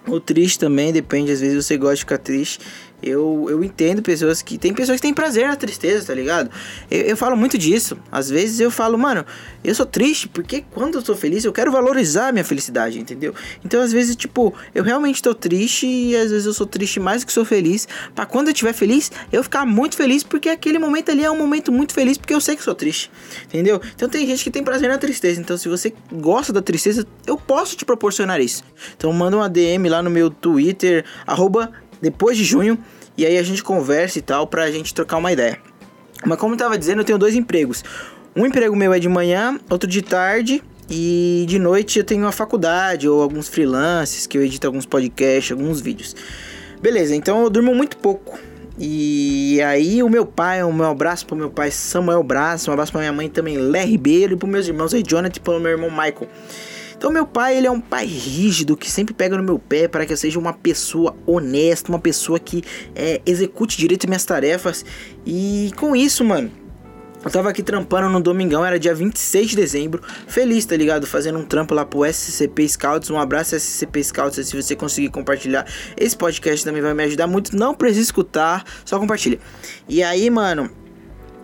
O 0.06 0.18
triste 0.18 0.58
também, 0.58 0.90
depende, 0.90 1.30
às 1.30 1.40
vezes 1.40 1.66
você 1.66 1.76
gosta 1.76 1.96
de 1.96 2.00
ficar 2.00 2.18
triste 2.18 2.60
eu, 3.02 3.46
eu 3.48 3.62
entendo 3.62 4.02
pessoas 4.02 4.42
que. 4.42 4.58
Tem 4.58 4.74
pessoas 4.74 4.96
que 4.96 5.02
têm 5.02 5.14
prazer 5.14 5.46
na 5.46 5.56
tristeza, 5.56 6.06
tá 6.06 6.14
ligado? 6.14 6.50
Eu, 6.90 7.02
eu 7.02 7.16
falo 7.16 7.36
muito 7.36 7.56
disso. 7.56 7.96
Às 8.10 8.28
vezes 8.28 8.58
eu 8.58 8.70
falo, 8.70 8.98
mano, 8.98 9.24
eu 9.62 9.74
sou 9.74 9.86
triste 9.86 10.28
porque 10.28 10.64
quando 10.72 10.96
eu 10.96 11.02
tô 11.02 11.14
feliz 11.14 11.44
eu 11.44 11.52
quero 11.52 11.70
valorizar 11.70 12.28
a 12.28 12.32
minha 12.32 12.44
felicidade, 12.44 12.98
entendeu? 12.98 13.34
Então 13.64 13.80
às 13.80 13.92
vezes, 13.92 14.16
tipo, 14.16 14.52
eu 14.74 14.82
realmente 14.82 15.22
tô 15.22 15.34
triste 15.34 15.86
e 15.86 16.16
às 16.16 16.30
vezes 16.30 16.46
eu 16.46 16.52
sou 16.52 16.66
triste 16.66 16.98
mais 16.98 17.22
do 17.22 17.26
que 17.26 17.32
sou 17.32 17.44
feliz. 17.44 17.86
para 18.14 18.26
quando 18.26 18.48
eu 18.48 18.52
estiver 18.52 18.72
feliz, 18.72 19.12
eu 19.32 19.42
ficar 19.42 19.64
muito 19.64 19.96
feliz 19.96 20.22
porque 20.22 20.48
aquele 20.48 20.78
momento 20.78 21.10
ali 21.10 21.24
é 21.24 21.30
um 21.30 21.38
momento 21.38 21.70
muito 21.70 21.94
feliz 21.94 22.18
porque 22.18 22.34
eu 22.34 22.40
sei 22.40 22.56
que 22.56 22.62
sou 22.62 22.74
triste, 22.74 23.10
entendeu? 23.44 23.80
Então 23.94 24.08
tem 24.08 24.26
gente 24.26 24.42
que 24.42 24.50
tem 24.50 24.64
prazer 24.64 24.88
na 24.88 24.98
tristeza. 24.98 25.40
Então 25.40 25.56
se 25.56 25.68
você 25.68 25.92
gosta 26.12 26.52
da 26.52 26.60
tristeza, 26.60 27.06
eu 27.26 27.36
posso 27.36 27.76
te 27.76 27.84
proporcionar 27.84 28.40
isso. 28.40 28.64
Então 28.96 29.12
manda 29.12 29.36
uma 29.36 29.48
DM 29.48 29.88
lá 29.88 30.02
no 30.02 30.10
meu 30.10 30.30
Twitter, 30.30 31.04
arroba 31.26 31.70
depois 32.00 32.36
de 32.36 32.44
junho 32.44 32.78
e 33.16 33.26
aí 33.26 33.36
a 33.36 33.42
gente 33.42 33.62
conversa 33.62 34.18
e 34.18 34.22
tal 34.22 34.46
pra 34.46 34.70
gente 34.70 34.94
trocar 34.94 35.16
uma 35.16 35.32
ideia. 35.32 35.58
Mas 36.24 36.38
como 36.38 36.54
eu 36.54 36.58
tava 36.58 36.78
dizendo, 36.78 37.00
eu 37.00 37.04
tenho 37.04 37.18
dois 37.18 37.34
empregos. 37.34 37.84
Um 38.34 38.46
emprego 38.46 38.76
meu 38.76 38.92
é 38.92 38.98
de 38.98 39.08
manhã, 39.08 39.58
outro 39.68 39.88
de 39.88 40.02
tarde 40.02 40.62
E 40.88 41.44
de 41.48 41.58
noite 41.58 41.98
eu 41.98 42.04
tenho 42.04 42.26
a 42.26 42.32
faculdade 42.32 43.08
ou 43.08 43.20
alguns 43.20 43.48
freelances 43.48 44.26
que 44.26 44.38
eu 44.38 44.42
edito 44.42 44.66
alguns 44.66 44.86
podcasts, 44.86 45.52
alguns 45.52 45.80
vídeos. 45.80 46.14
Beleza, 46.80 47.14
então 47.14 47.42
eu 47.42 47.50
durmo 47.50 47.74
muito 47.74 47.96
pouco. 47.96 48.38
E 48.78 49.60
aí 49.62 50.02
o 50.02 50.08
meu 50.08 50.24
pai, 50.24 50.62
um 50.62 50.82
abraço 50.84 51.26
pro 51.26 51.36
meu 51.36 51.50
pai 51.50 51.70
Samuel 51.70 52.22
Braço, 52.22 52.70
um 52.70 52.72
abraço 52.72 52.92
pra 52.92 53.00
minha 53.00 53.12
mãe 53.12 53.28
também 53.28 53.58
Lé 53.58 53.84
Ribeiro 53.84 54.34
e 54.34 54.36
pros 54.36 54.50
meus 54.50 54.68
irmãos 54.68 54.94
aí 54.94 55.02
Jonathan 55.02 55.36
e 55.36 55.40
pro 55.40 55.58
meu 55.58 55.72
irmão 55.72 55.90
Michael. 55.90 56.28
Então 56.98 57.12
meu 57.12 57.24
pai, 57.24 57.56
ele 57.56 57.68
é 57.68 57.70
um 57.70 57.80
pai 57.80 58.04
rígido 58.04 58.76
que 58.76 58.90
sempre 58.90 59.14
pega 59.14 59.36
no 59.36 59.42
meu 59.42 59.56
pé 59.56 59.86
para 59.86 60.04
que 60.04 60.12
eu 60.12 60.16
seja 60.16 60.36
uma 60.36 60.52
pessoa 60.52 61.16
honesta, 61.24 61.88
uma 61.88 62.00
pessoa 62.00 62.40
que 62.40 62.64
é, 62.92 63.22
execute 63.24 63.78
direito 63.78 64.08
minhas 64.08 64.24
tarefas. 64.24 64.84
E 65.24 65.70
com 65.76 65.94
isso, 65.94 66.24
mano, 66.24 66.50
eu 67.24 67.30
tava 67.30 67.50
aqui 67.50 67.62
trampando 67.62 68.08
no 68.08 68.20
domingão, 68.20 68.64
era 68.64 68.80
dia 68.80 68.92
26 68.92 69.50
de 69.50 69.56
dezembro. 69.56 70.02
Feliz, 70.26 70.64
tá 70.64 70.76
ligado? 70.76 71.06
Fazendo 71.06 71.38
um 71.38 71.44
trampo 71.44 71.72
lá 71.72 71.84
pro 71.84 72.04
SCP 72.04 72.68
Scouts. 72.68 73.10
Um 73.10 73.18
abraço 73.18 73.54
SCP 73.54 74.02
Scouts. 74.02 74.48
Se 74.48 74.60
você 74.60 74.74
conseguir 74.74 75.10
compartilhar 75.10 75.66
esse 75.96 76.16
podcast 76.16 76.64
também 76.64 76.82
vai 76.82 76.94
me 76.94 77.04
ajudar 77.04 77.28
muito. 77.28 77.56
Não 77.56 77.74
precisa 77.74 78.00
escutar, 78.00 78.64
só 78.84 78.98
compartilha. 78.98 79.38
E 79.88 80.02
aí, 80.02 80.28
mano, 80.30 80.68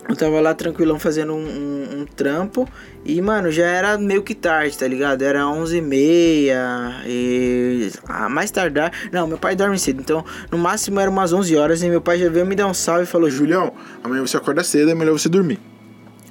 eu 0.08 0.14
tava 0.14 0.40
lá 0.40 0.54
tranquilão 0.54 0.98
fazendo 0.98 1.32
um, 1.32 1.38
um, 1.38 2.00
um, 2.00 2.04
trampo 2.04 2.68
e, 3.04 3.20
mano, 3.22 3.50
já 3.50 3.66
era 3.66 3.96
meio 3.96 4.22
que 4.22 4.34
tarde, 4.34 4.76
tá 4.76 4.86
ligado? 4.86 5.22
Era 5.22 5.40
11h30 5.42 7.04
e... 7.06 7.90
Ah, 8.06 8.28
mais 8.28 8.50
tardar... 8.50 8.92
Não, 9.10 9.26
meu 9.26 9.38
pai 9.38 9.56
dorme 9.56 9.78
cedo, 9.78 10.00
então 10.00 10.24
no 10.50 10.58
máximo 10.58 11.00
era 11.00 11.10
umas 11.10 11.32
11 11.32 11.56
horas 11.56 11.82
e 11.82 11.88
meu 11.88 12.00
pai 12.00 12.18
já 12.18 12.28
veio 12.28 12.44
me 12.44 12.54
dar 12.54 12.66
um 12.66 12.74
salve 12.74 13.04
e 13.04 13.06
falou... 13.06 13.30
Julião, 13.30 13.72
amanhã 14.02 14.20
você 14.20 14.36
acorda 14.36 14.62
cedo, 14.62 14.90
é 14.90 14.94
melhor 14.94 15.12
você 15.12 15.28
dormir. 15.28 15.58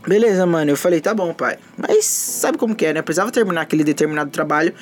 Beleza, 0.07 0.45
mano, 0.45 0.71
eu 0.71 0.77
falei, 0.77 1.01
tá 1.01 1.13
bom, 1.13 1.33
pai. 1.33 1.57
Mas 1.77 2.05
sabe 2.05 2.57
como 2.57 2.75
que 2.75 2.85
é, 2.85 2.93
né? 2.93 2.99
Eu 2.99 3.03
precisava 3.03 3.31
terminar 3.31 3.61
aquele 3.61 3.83
determinado 3.83 4.29
trabalho 4.29 4.73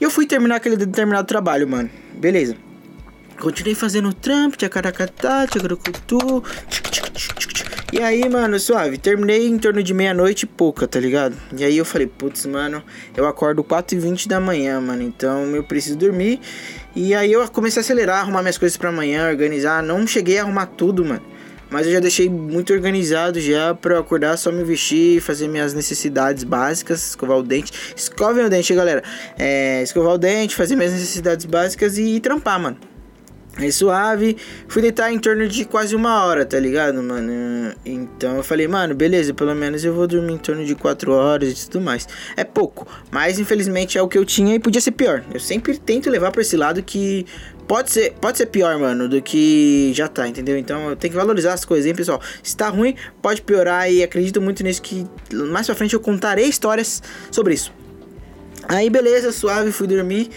e 0.00 0.04
eu 0.04 0.10
fui 0.10 0.26
terminar 0.26 0.56
aquele 0.56 0.76
determinado 0.76 1.26
trabalho, 1.26 1.68
mano. 1.68 1.90
Beleza. 2.14 2.56
Continuei 3.38 3.74
fazendo 3.74 4.08
o 4.08 4.14
trampo, 4.14 4.56
tchacaracatá, 4.56 5.46
tchic, 5.46 5.62
tchic, 6.80 7.12
tchic. 7.12 7.45
E 7.92 8.02
aí, 8.02 8.28
mano, 8.28 8.58
suave, 8.58 8.98
terminei 8.98 9.46
em 9.46 9.56
torno 9.58 9.80
de 9.80 9.94
meia-noite 9.94 10.42
e 10.42 10.46
pouca, 10.46 10.88
tá 10.88 10.98
ligado? 10.98 11.36
E 11.56 11.62
aí 11.62 11.78
eu 11.78 11.84
falei, 11.84 12.08
putz, 12.08 12.44
mano, 12.44 12.82
eu 13.16 13.24
acordo 13.26 13.62
4h20 13.62 14.26
da 14.26 14.40
manhã, 14.40 14.80
mano, 14.80 15.04
então 15.04 15.54
eu 15.54 15.62
preciso 15.62 15.96
dormir. 15.96 16.40
E 16.96 17.14
aí 17.14 17.32
eu 17.32 17.48
comecei 17.48 17.78
a 17.78 17.82
acelerar, 17.82 18.22
arrumar 18.22 18.42
minhas 18.42 18.58
coisas 18.58 18.76
pra 18.76 18.88
amanhã, 18.88 19.28
organizar. 19.28 19.84
Não 19.84 20.04
cheguei 20.04 20.36
a 20.38 20.42
arrumar 20.42 20.66
tudo, 20.66 21.04
mano. 21.04 21.22
Mas 21.70 21.86
eu 21.86 21.92
já 21.92 22.00
deixei 22.00 22.28
muito 22.28 22.72
organizado 22.72 23.40
já 23.40 23.72
pra 23.72 23.94
eu 23.94 24.00
acordar, 24.00 24.36
só 24.36 24.50
me 24.50 24.64
vestir, 24.64 25.20
fazer 25.20 25.46
minhas 25.46 25.72
necessidades 25.72 26.42
básicas, 26.42 27.10
escovar 27.10 27.38
o 27.38 27.42
dente. 27.42 27.72
Escovem 27.94 28.44
o 28.44 28.50
dente, 28.50 28.74
galera. 28.74 29.02
É, 29.38 29.80
escovar 29.84 30.14
o 30.14 30.18
dente, 30.18 30.56
fazer 30.56 30.74
minhas 30.74 30.92
necessidades 30.92 31.46
básicas 31.46 31.98
e 31.98 32.18
trampar, 32.18 32.60
mano. 32.60 32.95
Aí 33.58 33.72
suave, 33.72 34.36
fui 34.68 34.82
deitar 34.82 35.10
em 35.10 35.18
torno 35.18 35.48
de 35.48 35.64
quase 35.64 35.96
uma 35.96 36.24
hora, 36.26 36.44
tá 36.44 36.60
ligado, 36.60 37.02
mano? 37.02 37.74
Então 37.86 38.36
eu 38.36 38.42
falei, 38.42 38.68
mano, 38.68 38.94
beleza, 38.94 39.32
pelo 39.32 39.54
menos 39.54 39.82
eu 39.82 39.94
vou 39.94 40.06
dormir 40.06 40.34
em 40.34 40.38
torno 40.38 40.62
de 40.62 40.74
4 40.74 41.10
horas 41.10 41.64
e 41.64 41.70
tudo 41.70 41.82
mais. 41.82 42.06
É 42.36 42.44
pouco, 42.44 42.86
mas 43.10 43.38
infelizmente 43.38 43.96
é 43.96 44.02
o 44.02 44.08
que 44.08 44.18
eu 44.18 44.26
tinha 44.26 44.54
e 44.54 44.58
podia 44.58 44.80
ser 44.80 44.90
pior. 44.90 45.24
Eu 45.32 45.40
sempre 45.40 45.78
tento 45.78 46.10
levar 46.10 46.32
pra 46.32 46.42
esse 46.42 46.54
lado 46.54 46.82
que 46.82 47.24
pode 47.66 47.90
ser, 47.90 48.12
pode 48.20 48.36
ser 48.36 48.44
pior, 48.46 48.78
mano, 48.78 49.08
do 49.08 49.22
que 49.22 49.90
já 49.94 50.06
tá, 50.06 50.28
entendeu? 50.28 50.58
Então 50.58 50.90
eu 50.90 50.96
tenho 50.96 51.12
que 51.12 51.18
valorizar 51.18 51.54
as 51.54 51.64
coisas, 51.64 51.86
hein, 51.86 51.94
pessoal? 51.94 52.20
Se 52.42 52.54
tá 52.54 52.68
ruim, 52.68 52.94
pode 53.22 53.40
piorar 53.40 53.90
e 53.90 54.02
acredito 54.02 54.38
muito 54.38 54.62
nisso 54.62 54.82
que 54.82 55.06
mais 55.32 55.64
pra 55.64 55.74
frente 55.74 55.94
eu 55.94 56.00
contarei 56.00 56.44
histórias 56.44 57.02
sobre 57.30 57.54
isso. 57.54 57.72
Aí 58.68 58.90
beleza, 58.90 59.32
suave, 59.32 59.72
fui 59.72 59.86
dormir. 59.86 60.28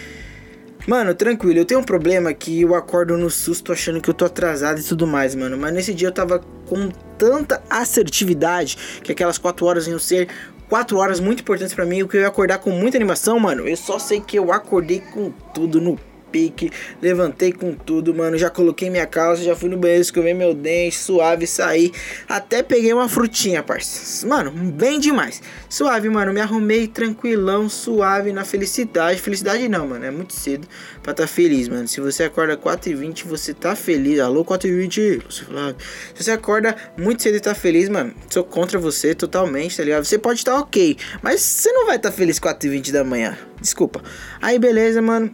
Mano, 0.88 1.13
tranquilo, 1.13 1.59
eu 1.59 1.65
tenho 1.65 1.81
um 1.81 1.83
problema 1.83 2.33
que 2.33 2.62
eu 2.62 2.74
acordo 2.74 3.17
no 3.17 3.29
susto 3.29 3.71
achando 3.71 4.01
que 4.01 4.09
eu 4.09 4.13
tô 4.13 4.25
atrasado 4.25 4.79
e 4.79 4.83
tudo 4.83 5.05
mais, 5.05 5.36
mano. 5.36 5.57
Mas 5.57 5.74
nesse 5.74 5.93
dia 5.93 6.07
eu 6.07 6.12
tava 6.12 6.39
com 6.65 6.89
tanta 7.17 7.62
assertividade 7.69 8.77
que 9.03 9.12
aquelas 9.12 9.38
4 9.38 9.65
horas 9.65 9.88
iam 9.88 10.00
ser 10.00 10.29
4 10.69 10.98
horas 10.98 11.19
muito 11.19 11.41
importantes 11.41 11.74
para 11.74 11.86
mim, 11.86 12.03
o 12.03 12.07
que 12.07 12.17
eu 12.17 12.21
ia 12.21 12.27
acordar 12.27 12.59
com 12.59 12.69
muita 12.69 12.98
animação, 12.98 13.39
mano. 13.39 13.67
Eu 13.67 13.75
só 13.75 14.00
sei 14.00 14.21
que 14.21 14.38
eu 14.38 14.53
acordei 14.53 15.00
com 15.00 15.31
tudo 15.53 15.81
no 15.81 16.00
pique, 16.31 16.71
levantei 17.01 17.51
com 17.51 17.74
tudo, 17.74 18.13
mano. 18.13 18.38
Já 18.38 18.50
coloquei 18.50 18.89
minha 18.89 19.05
calça, 19.05 19.43
já 19.43 19.55
fui 19.55 19.69
no 19.69 19.77
banheiro, 19.77 20.01
escovei 20.01 20.33
meu 20.33 20.53
dente, 20.53 20.98
suave, 20.98 21.45
saí. 21.45 21.91
Até 22.27 22.63
peguei 22.63 22.93
uma 22.93 23.09
frutinha, 23.09 23.62
parça. 23.63 24.25
Mano, 24.27 24.51
bem 24.51 25.00
demais. 25.00 25.41
Suave, 25.69 26.09
mano. 26.09 26.33
Me 26.33 26.41
arrumei 26.41 26.88
tranquilão, 26.88 27.69
suave, 27.69 28.31
na 28.31 28.45
felicidade. 28.45 29.21
Felicidade 29.21 29.67
não, 29.67 29.88
mano. 29.88 30.05
É 30.05 30.12
muito 30.12 30.33
cedo 30.33 30.67
pra 31.03 31.13
tá 31.13 31.27
feliz, 31.27 31.67
mano. 31.67 31.88
Se 31.88 32.00
você 32.01 32.24
acorda 32.24 32.57
4h20, 32.57 33.25
você 33.25 33.53
tá 33.53 33.75
feliz. 33.75 34.19
Alô, 34.19 34.43
4h20, 34.43 35.24
Lúcio 35.24 35.45
Flávio. 35.45 35.75
Se 36.13 36.24
você 36.24 36.31
acorda 36.31 36.75
muito 36.98 37.24
cedo 37.24 37.36
e 37.36 37.39
tá 37.39 37.55
feliz, 37.55 37.89
mano, 37.89 38.13
sou 38.29 38.43
contra 38.43 38.79
você 38.79 39.13
totalmente, 39.13 39.77
tá 39.77 39.83
ligado? 39.83 40.05
Você 40.05 40.17
pode 40.17 40.39
estar 40.39 40.53
tá 40.53 40.59
ok, 40.59 40.98
mas 41.21 41.41
você 41.41 41.71
não 41.71 41.86
vai 41.86 41.98
estar 41.98 42.12
tá 42.12 42.15
feliz 42.15 42.39
4h20 42.39 42.91
da 42.91 43.03
manhã. 43.03 43.38
Desculpa. 43.62 44.01
Aí, 44.41 44.57
beleza, 44.57 45.01
mano. 45.01 45.33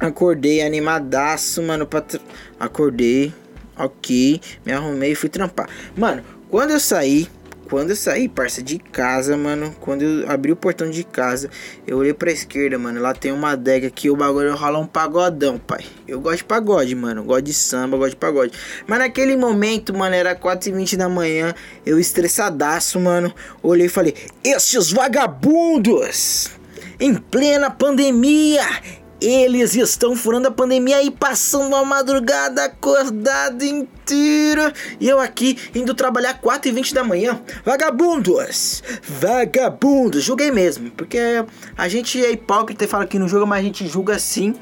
Acordei 0.00 0.62
animadaço, 0.62 1.62
mano. 1.62 1.86
Pra 1.86 2.02
Acordei, 2.58 3.32
ok. 3.76 4.40
Me 4.64 4.72
arrumei 4.72 5.12
e 5.12 5.14
fui 5.14 5.28
trampar. 5.28 5.68
Mano, 5.96 6.22
quando 6.48 6.70
eu 6.70 6.80
saí, 6.80 7.28
quando 7.68 7.90
eu 7.90 7.96
saí, 7.96 8.28
parça, 8.28 8.62
de 8.62 8.78
casa, 8.78 9.36
mano, 9.36 9.76
quando 9.80 10.02
eu 10.02 10.30
abri 10.30 10.50
o 10.50 10.56
portão 10.56 10.88
de 10.88 11.04
casa, 11.04 11.50
eu 11.86 11.98
olhei 11.98 12.14
pra 12.14 12.32
esquerda, 12.32 12.78
mano, 12.78 12.98
lá 12.98 13.12
tem 13.12 13.30
uma 13.30 13.50
adega 13.50 13.90
que 13.90 14.08
o 14.08 14.16
bagulho 14.16 14.54
rola 14.56 14.78
um 14.78 14.86
pagodão, 14.86 15.58
pai. 15.58 15.84
Eu 16.06 16.18
gosto 16.18 16.38
de 16.38 16.44
pagode, 16.44 16.94
mano, 16.94 17.22
gosto 17.24 17.42
de 17.42 17.52
samba, 17.52 17.98
gosto 17.98 18.10
de 18.10 18.16
pagode. 18.16 18.52
Mas 18.86 18.98
naquele 18.98 19.36
momento, 19.36 19.94
mano, 19.94 20.14
era 20.14 20.34
4h20 20.34 20.96
da 20.96 21.10
manhã, 21.10 21.54
eu 21.84 21.98
estressadaço, 21.98 22.98
mano, 22.98 23.34
olhei 23.62 23.86
e 23.86 23.90
falei, 23.90 24.14
esses 24.42 24.90
vagabundos! 24.90 26.48
Em 27.00 27.14
plena 27.14 27.70
pandemia, 27.70 28.66
eles 29.20 29.74
estão 29.74 30.14
furando 30.14 30.48
a 30.48 30.50
pandemia 30.50 31.02
e 31.02 31.10
passando 31.10 31.74
a 31.74 31.84
madrugada 31.84 32.64
acordado 32.64 33.62
inteira. 33.62 34.72
E 35.00 35.08
eu 35.08 35.18
aqui 35.18 35.58
indo 35.74 35.94
trabalhar 35.94 36.34
4 36.34 36.68
e 36.68 36.72
20 36.72 36.94
da 36.94 37.02
manhã. 37.02 37.40
Vagabundos! 37.64 38.82
Vagabundos! 39.02 40.22
Julguei 40.22 40.50
mesmo. 40.50 40.90
Porque 40.92 41.18
a 41.76 41.88
gente 41.88 42.24
é 42.24 42.30
hipócrita 42.30 42.84
e 42.84 42.88
fala 42.88 43.06
que 43.06 43.18
não 43.18 43.28
julga, 43.28 43.46
mas 43.46 43.60
a 43.60 43.62
gente 43.62 43.86
julga 43.86 44.18
sim. 44.18 44.54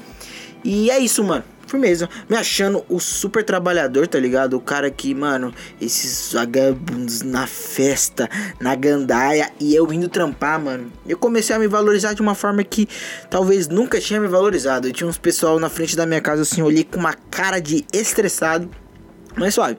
E 0.63 0.89
é 0.89 0.97
isso, 0.97 1.23
mano 1.23 1.56
firmeza. 1.67 2.09
Me 2.29 2.35
achando 2.35 2.83
o 2.89 2.99
super 2.99 3.43
trabalhador, 3.43 4.07
tá 4.07 4.19
ligado? 4.19 4.55
O 4.55 4.61
cara 4.61 4.89
que, 4.89 5.13
mano, 5.13 5.53
esses 5.79 6.33
vagabundos 6.33 7.21
na 7.21 7.45
festa, 7.45 8.29
na 8.59 8.75
gandaia 8.75 9.51
e 9.59 9.75
eu 9.75 9.91
indo 9.91 10.09
trampar, 10.09 10.59
mano. 10.59 10.91
Eu 11.07 11.17
comecei 11.17 11.55
a 11.55 11.59
me 11.59 11.67
valorizar 11.67 12.13
de 12.13 12.21
uma 12.21 12.35
forma 12.35 12.63
que 12.63 12.87
talvez 13.29 13.67
nunca 13.67 13.99
tinha 13.99 14.19
me 14.19 14.27
valorizado. 14.27 14.87
Eu 14.87 14.93
tinha 14.93 15.07
uns 15.07 15.17
pessoal 15.17 15.59
na 15.59 15.69
frente 15.69 15.95
da 15.95 16.05
minha 16.05 16.21
casa 16.21 16.41
assim, 16.41 16.61
olhei 16.61 16.83
com 16.83 16.97
uma 16.97 17.13
cara 17.13 17.59
de 17.59 17.85
estressado. 17.93 18.69
Mas 19.35 19.53
suave. 19.53 19.77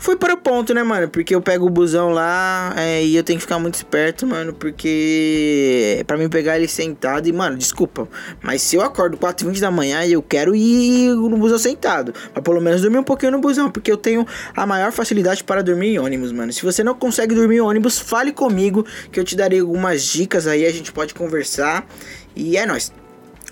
Fui 0.00 0.16
para 0.16 0.32
o 0.32 0.36
ponto, 0.38 0.72
né, 0.72 0.82
mano? 0.82 1.10
Porque 1.10 1.34
eu 1.34 1.42
pego 1.42 1.66
o 1.66 1.68
busão 1.68 2.08
lá 2.08 2.72
é, 2.74 3.04
e 3.04 3.14
eu 3.14 3.22
tenho 3.22 3.38
que 3.38 3.42
ficar 3.42 3.58
muito 3.58 3.74
esperto, 3.74 4.26
mano. 4.26 4.54
Porque. 4.54 6.02
para 6.06 6.16
mim 6.16 6.26
pegar 6.26 6.56
ele 6.56 6.66
sentado. 6.66 7.28
E, 7.28 7.32
mano, 7.34 7.58
desculpa. 7.58 8.08
Mas 8.42 8.62
se 8.62 8.76
eu 8.76 8.80
acordo 8.80 9.18
4h20 9.18 9.60
da 9.60 9.70
manhã 9.70 10.02
eu 10.06 10.22
quero 10.22 10.54
ir 10.54 11.14
no 11.14 11.36
busão 11.36 11.58
sentado. 11.58 12.14
Mas 12.34 12.42
pelo 12.42 12.62
menos 12.62 12.80
dormir 12.80 12.96
um 12.96 13.04
pouquinho 13.04 13.32
no 13.32 13.40
busão. 13.40 13.70
Porque 13.70 13.92
eu 13.92 13.96
tenho 13.98 14.26
a 14.56 14.64
maior 14.64 14.90
facilidade 14.90 15.44
para 15.44 15.62
dormir 15.62 15.88
em 15.88 15.98
ônibus, 15.98 16.32
mano. 16.32 16.50
Se 16.50 16.62
você 16.62 16.82
não 16.82 16.94
consegue 16.94 17.34
dormir 17.34 17.56
em 17.56 17.60
ônibus, 17.60 17.98
fale 17.98 18.32
comigo. 18.32 18.86
Que 19.12 19.20
eu 19.20 19.24
te 19.24 19.36
darei 19.36 19.60
algumas 19.60 20.02
dicas 20.02 20.46
aí. 20.46 20.64
A 20.64 20.72
gente 20.72 20.90
pode 20.92 21.12
conversar. 21.12 21.86
E 22.34 22.56
é 22.56 22.64
nóis. 22.64 22.90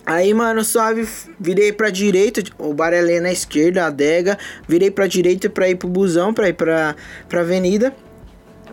Aí, 0.08 0.32
mano, 0.32 0.64
suave, 0.64 1.06
virei 1.38 1.70
pra 1.70 1.90
direita, 1.90 2.42
o 2.56 2.72
bar 2.72 2.94
é 2.94 3.20
na 3.20 3.30
esquerda, 3.30 3.84
a 3.84 3.88
adega. 3.88 4.38
Virei 4.66 4.90
pra 4.90 5.06
direita 5.06 5.50
pra 5.50 5.68
ir 5.68 5.74
pro 5.74 5.86
busão, 5.86 6.32
pra 6.32 6.48
ir 6.48 6.54
pra, 6.54 6.96
pra 7.28 7.42
avenida. 7.42 7.94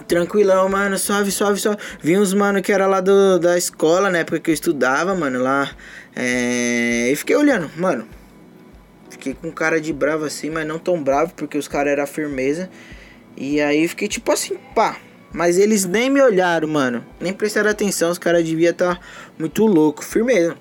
Tranquilão, 0.07 0.69
mano, 0.69 0.97
suave, 0.97 1.29
suave, 1.31 1.59
suave. 1.59 1.77
Vi 2.01 2.17
uns 2.17 2.33
mano 2.33 2.61
que 2.61 2.71
era 2.71 2.87
lá 2.87 3.01
do, 3.01 3.37
da 3.37 3.57
escola, 3.57 4.09
na 4.09 4.19
época 4.19 4.39
que 4.39 4.49
eu 4.49 4.53
estudava, 4.53 5.13
mano, 5.13 5.43
lá. 5.43 5.69
É... 6.15 7.09
E 7.11 7.15
fiquei 7.17 7.35
olhando, 7.35 7.69
mano. 7.75 8.07
Fiquei 9.09 9.33
com 9.33 9.51
cara 9.51 9.81
de 9.81 9.91
bravo 9.91 10.23
assim, 10.23 10.49
mas 10.49 10.65
não 10.65 10.79
tão 10.79 11.03
bravo, 11.03 11.33
porque 11.35 11.57
os 11.57 11.67
caras 11.67 11.91
eram 11.91 12.07
firmeza. 12.07 12.69
E 13.35 13.59
aí 13.59 13.85
fiquei 13.89 14.07
tipo 14.07 14.31
assim, 14.31 14.55
pá. 14.73 14.95
Mas 15.33 15.57
eles 15.57 15.83
nem 15.83 16.09
me 16.09 16.21
olharam, 16.21 16.69
mano. 16.69 17.05
Nem 17.19 17.33
prestaram 17.33 17.69
atenção, 17.69 18.09
os 18.09 18.17
caras 18.17 18.45
deviam 18.45 18.71
estar 18.71 18.95
tá 18.95 19.01
muito 19.37 19.65
louco, 19.65 20.01
firmeza. 20.01 20.55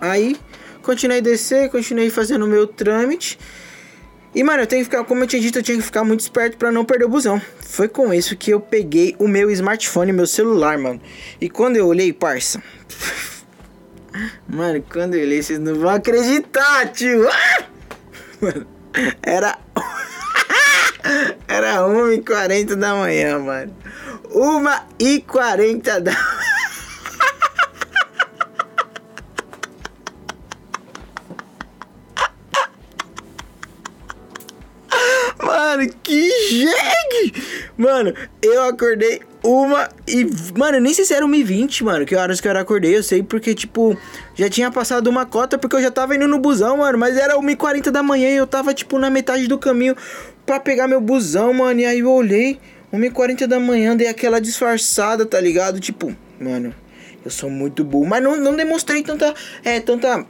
Aí, 0.00 0.36
continuei 0.82 1.20
descer, 1.20 1.70
continuei 1.70 2.10
fazendo 2.10 2.44
o 2.44 2.48
meu 2.48 2.66
trâmite. 2.66 3.38
E, 4.34 4.42
mano, 4.42 4.62
eu 4.62 4.66
tenho 4.66 4.80
que 4.84 4.90
ficar, 4.90 5.04
como 5.04 5.22
eu 5.22 5.26
tinha 5.28 5.40
dito, 5.40 5.58
eu 5.58 5.62
tinha 5.62 5.76
que 5.76 5.84
ficar 5.84 6.02
muito 6.02 6.20
esperto 6.20 6.56
pra 6.56 6.72
não 6.72 6.84
perder 6.84 7.04
o 7.04 7.08
busão. 7.08 7.40
Foi 7.60 7.88
com 7.88 8.12
isso 8.12 8.36
que 8.36 8.50
eu 8.50 8.58
peguei 8.58 9.14
o 9.18 9.28
meu 9.28 9.50
smartphone, 9.50 10.12
meu 10.12 10.26
celular, 10.26 10.76
mano. 10.76 11.00
E 11.40 11.48
quando 11.48 11.76
eu 11.76 11.86
olhei, 11.86 12.12
parça. 12.12 12.62
Mano, 14.48 14.80
quando 14.92 15.14
eu 15.16 15.22
olhei, 15.22 15.42
vocês 15.42 15.58
não 15.58 15.74
vão 15.74 15.90
acreditar, 15.90 16.86
tio. 16.92 17.26
Mano, 18.40 18.66
era. 19.22 19.58
Era 21.46 21.78
1h40 21.80 22.76
da 22.76 22.94
manhã, 22.94 23.38
mano. 23.38 23.76
1h40 24.30 26.00
da 26.00 26.12
Mano, 35.74 35.90
que 36.04 36.30
jegue! 36.50 37.42
Mano, 37.76 38.14
eu 38.40 38.62
acordei 38.62 39.20
uma 39.42 39.88
e. 40.06 40.24
Mano, 40.56 40.78
nem 40.78 40.94
sei 40.94 41.04
se 41.04 41.12
era 41.12 41.26
1h20, 41.26 41.82
mano. 41.82 42.06
Que 42.06 42.14
horas 42.14 42.40
que 42.40 42.46
eu 42.46 42.56
acordei. 42.56 42.96
Eu 42.96 43.02
sei 43.02 43.24
porque, 43.24 43.54
tipo, 43.56 43.98
já 44.36 44.48
tinha 44.48 44.70
passado 44.70 45.08
uma 45.08 45.26
cota 45.26 45.58
porque 45.58 45.74
eu 45.74 45.82
já 45.82 45.90
tava 45.90 46.14
indo 46.14 46.28
no 46.28 46.38
busão, 46.38 46.76
mano. 46.76 46.96
Mas 46.96 47.16
era 47.16 47.36
1h40 47.36 47.90
da 47.90 48.04
manhã 48.04 48.30
e 48.30 48.36
eu 48.36 48.46
tava, 48.46 48.72
tipo, 48.72 49.00
na 49.00 49.10
metade 49.10 49.48
do 49.48 49.58
caminho 49.58 49.96
pra 50.46 50.60
pegar 50.60 50.86
meu 50.86 51.00
busão, 51.00 51.52
mano. 51.52 51.80
E 51.80 51.84
aí 51.84 51.98
eu 51.98 52.10
olhei, 52.10 52.60
1h40 52.92 53.48
da 53.48 53.58
manhã, 53.58 53.96
dei 53.96 54.06
aquela 54.06 54.40
disfarçada, 54.40 55.26
tá 55.26 55.40
ligado? 55.40 55.80
Tipo, 55.80 56.16
mano, 56.38 56.72
eu 57.24 57.32
sou 57.32 57.50
muito 57.50 57.82
burro. 57.82 58.06
Mas 58.06 58.22
não, 58.22 58.36
não 58.36 58.54
demonstrei 58.54 59.02
tanta. 59.02 59.34
É, 59.64 59.80
tanta 59.80 60.24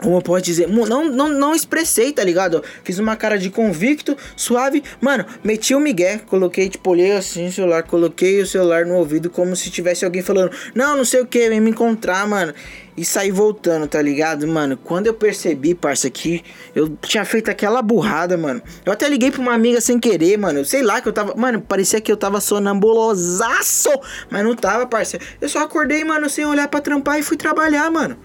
como 0.00 0.22
pode 0.22 0.44
dizer, 0.44 0.68
não, 0.68 1.10
não, 1.10 1.28
não 1.28 1.54
expressei, 1.54 2.12
tá 2.12 2.22
ligado? 2.22 2.62
Fiz 2.84 2.98
uma 2.98 3.16
cara 3.16 3.38
de 3.38 3.50
convicto, 3.50 4.16
suave. 4.36 4.82
Mano, 5.00 5.26
meti 5.42 5.74
o 5.74 5.80
migué, 5.80 6.18
coloquei, 6.18 6.68
tipo, 6.68 6.90
olhei 6.90 7.12
assim 7.12 7.48
o 7.48 7.52
celular, 7.52 7.82
coloquei 7.82 8.40
o 8.40 8.46
celular 8.46 8.86
no 8.86 8.94
ouvido 8.94 9.28
como 9.28 9.56
se 9.56 9.70
tivesse 9.70 10.04
alguém 10.04 10.22
falando, 10.22 10.52
não, 10.74 10.96
não 10.96 11.04
sei 11.04 11.20
o 11.20 11.26
que, 11.26 11.48
vem 11.48 11.60
me 11.60 11.70
encontrar, 11.70 12.26
mano. 12.26 12.54
E 12.96 13.04
saí 13.04 13.30
voltando, 13.30 13.86
tá 13.86 14.02
ligado, 14.02 14.46
mano? 14.48 14.76
Quando 14.76 15.06
eu 15.06 15.14
percebi, 15.14 15.72
parça, 15.72 16.10
que 16.10 16.42
eu 16.74 16.88
tinha 17.00 17.24
feito 17.24 17.48
aquela 17.48 17.80
burrada, 17.80 18.36
mano. 18.36 18.60
Eu 18.84 18.92
até 18.92 19.08
liguei 19.08 19.30
pra 19.30 19.40
uma 19.40 19.54
amiga 19.54 19.80
sem 19.80 20.00
querer, 20.00 20.36
mano. 20.36 20.64
Sei 20.64 20.82
lá 20.82 21.00
que 21.00 21.08
eu 21.08 21.12
tava. 21.12 21.32
Mano, 21.36 21.60
parecia 21.60 22.00
que 22.00 22.10
eu 22.10 22.16
tava 22.16 22.40
sonambulosaço. 22.40 23.90
Mas 24.28 24.42
não 24.42 24.56
tava, 24.56 24.84
parça. 24.84 25.16
Eu 25.40 25.48
só 25.48 25.60
acordei, 25.60 26.02
mano, 26.02 26.28
sem 26.28 26.44
olhar 26.44 26.66
pra 26.66 26.80
trampar 26.80 27.20
e 27.20 27.22
fui 27.22 27.36
trabalhar, 27.36 27.88
mano. 27.88 28.16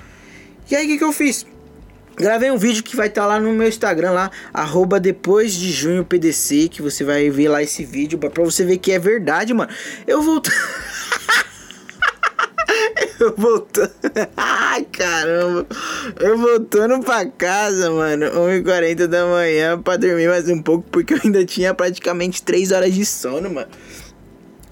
E 0.72 0.76
aí, 0.76 0.86
o 0.86 0.88
que, 0.88 0.98
que 0.98 1.04
eu 1.04 1.12
fiz? 1.12 1.46
Gravei 2.16 2.52
um 2.52 2.58
vídeo 2.58 2.84
que 2.84 2.96
vai 2.96 3.08
estar 3.08 3.24
tá 3.24 3.28
lá 3.28 3.40
no 3.40 3.52
meu 3.54 3.68
Instagram 3.68 4.12
lá, 4.12 4.32
arroba 4.54 5.00
depois 5.00 5.54
de 5.54 5.72
junho 5.72 6.06
PDC, 6.06 6.70
que 6.70 6.82
você 6.82 7.04
vai 7.04 7.30
ver 7.30 7.50
lá 7.50 7.64
esse 7.64 7.84
vídeo 7.84 8.20
pra 8.20 8.44
você 8.44 8.64
ver 8.64 8.78
que 8.78 8.92
é 8.92 9.00
verdade, 9.00 9.54
mano. 9.54 9.72
Eu 10.06 10.22
volto. 10.22 10.52
eu 13.20 13.34
voltando. 13.36 13.92
Ai, 14.38 14.86
caramba. 14.92 15.66
Eu 16.20 16.38
voltando 16.38 17.00
pra 17.04 17.26
casa, 17.26 17.90
mano. 17.90 18.28
1h40 18.28 19.08
da 19.08 19.26
manhã 19.26 19.82
pra 19.82 19.98
dormir 19.98 20.28
mais 20.28 20.48
um 20.48 20.62
pouco, 20.62 20.88
porque 20.92 21.16
eu 21.16 21.20
ainda 21.24 21.44
tinha 21.46 21.74
praticamente 21.74 22.44
3 22.44 22.72
horas 22.72 22.94
de 22.94 23.06
sono, 23.06 23.50
mano. 23.50 23.68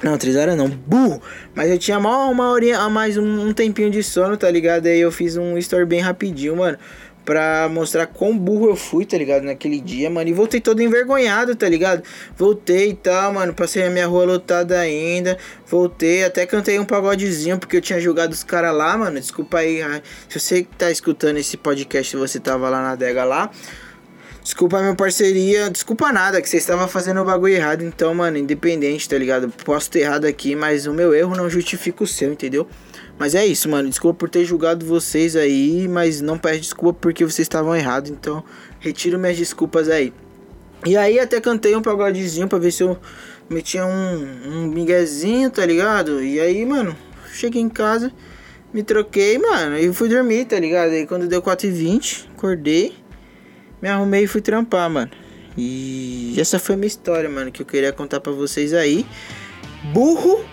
Não, 0.04 0.18
3 0.18 0.36
horas 0.36 0.58
não, 0.58 0.68
burro. 0.68 1.22
Mas 1.56 1.70
eu 1.72 1.78
tinha 1.78 2.00
mal 2.00 2.32
uma 2.32 2.50
horinha, 2.50 2.88
mais 2.90 3.18
um, 3.18 3.48
um 3.48 3.54
tempinho 3.54 3.90
de 3.90 4.04
sono, 4.04 4.38
tá 4.38 4.50
ligado? 4.50 4.88
Aí 4.88 5.00
eu 5.00 5.12
fiz 5.12 5.38
um 5.38 5.58
story 5.58 5.86
bem 5.86 6.02
rapidinho, 6.02 6.56
mano 6.56 6.78
pra 7.24 7.70
mostrar 7.70 8.08
quão 8.08 8.38
burro 8.38 8.70
eu 8.70 8.76
fui, 8.76 9.06
tá 9.06 9.18
ligado? 9.18 9.44
Naquele 9.44 9.80
dia, 9.80 10.10
mano. 10.10 10.30
E 10.30 10.34
voltei 10.34 10.60
todo 10.60 10.82
envergonhado, 10.82 11.56
tá 11.56 11.68
ligado? 11.68 12.04
Voltei 12.36 12.90
e 12.90 12.96
tal, 12.96 13.34
mano. 13.34 13.54
Passei 13.54 13.84
a 13.84 13.90
minha 13.90 14.08
rua 14.08 14.26
lotada 14.26 14.80
ainda. 14.80 15.38
Voltei, 15.68 16.24
até 16.24 16.46
cantei 16.46 16.80
um 16.80 16.86
pagodezinho 16.86 17.58
porque 17.58 17.78
eu 17.78 17.82
tinha 17.82 18.00
julgado 18.00 18.34
os 18.34 18.44
caras 18.44 18.76
lá, 18.76 18.98
mano. 18.98 19.20
Desculpa 19.20 19.60
aí. 19.60 19.82
Se 20.28 20.40
você 20.40 20.68
tá 20.78 20.90
escutando 20.90 21.38
esse 21.38 21.58
podcast, 21.58 22.16
você 22.18 22.40
tava 22.40 22.70
lá 22.70 22.82
na 22.82 22.92
adega 22.92 23.24
lá. 23.24 23.52
Desculpa 24.44 24.82
minha 24.82 24.96
parceria, 24.96 25.70
desculpa 25.70 26.12
nada, 26.12 26.42
que 26.42 26.50
você 26.50 26.58
estava 26.58 26.88
fazendo 26.88 27.22
o 27.22 27.26
bagulho 27.26 27.54
errado. 27.54 27.84
Então, 27.84 28.16
mano, 28.16 28.38
independente, 28.38 29.08
tá 29.08 29.16
ligado? 29.16 29.50
Posso 29.64 29.92
ter 29.92 30.00
errado 30.00 30.26
aqui, 30.26 30.56
mas 30.56 30.88
o 30.88 30.94
meu 30.94 31.14
erro 31.14 31.36
não 31.36 31.48
justifica 31.48 32.04
o 32.04 32.08
seu, 32.08 32.34
entendeu? 32.34 32.68
Mas 33.18 33.36
é 33.36 33.46
isso, 33.46 33.70
mano. 33.70 33.90
Desculpa 33.90 34.20
por 34.20 34.30
ter 34.30 34.46
julgado 34.46 34.86
vocês 34.86 35.36
aí, 35.36 35.88
mas 35.88 36.22
não 36.22 36.38
pede 36.38 36.62
desculpa 36.62 37.00
porque 37.02 37.24
vocês 37.24 37.46
estavam 37.46 37.76
errados. 37.76 38.10
Então, 38.10 38.44
retiro 38.80 39.20
minhas 39.20 39.38
desculpas 39.38 39.90
aí. 39.90 40.14
E 40.86 40.98
aí 40.98 41.20
até 41.20 41.40
cantei 41.40 41.76
um 41.76 41.82
pagodezinho 41.82 42.48
pra 42.48 42.58
ver 42.58 42.72
se 42.72 42.82
eu 42.82 42.98
metia 43.48 43.86
um, 43.86 44.38
um 44.48 44.68
miguezinho, 44.68 45.52
tá 45.52 45.64
ligado? 45.66 46.24
E 46.24 46.40
aí, 46.40 46.66
mano, 46.66 46.96
cheguei 47.32 47.62
em 47.62 47.70
casa, 47.70 48.12
me 48.74 48.82
troquei, 48.82 49.38
mano, 49.38 49.78
e 49.78 49.94
fui 49.94 50.10
dormir, 50.10 50.46
tá 50.46 50.60
ligado? 50.60 50.92
Aí 50.92 51.06
quando 51.06 51.28
deu 51.28 51.42
4h20, 51.42 52.30
acordei, 52.36 52.96
me 53.82 53.90
arrumei 53.90 54.24
e 54.24 54.28
fui 54.28 54.42
trampar, 54.42 54.90
mano. 54.90 55.12
E 55.56 56.34
essa 56.40 56.58
foi 56.58 56.76
a 56.76 56.78
minha 56.78 56.88
história, 56.88 57.30
mano, 57.30 57.52
que 57.52 57.62
eu 57.62 57.66
queria 57.66 57.92
contar 57.92 58.20
pra 58.20 58.32
vocês 58.32 58.74
aí. 58.74 59.06
Burro 59.94 60.44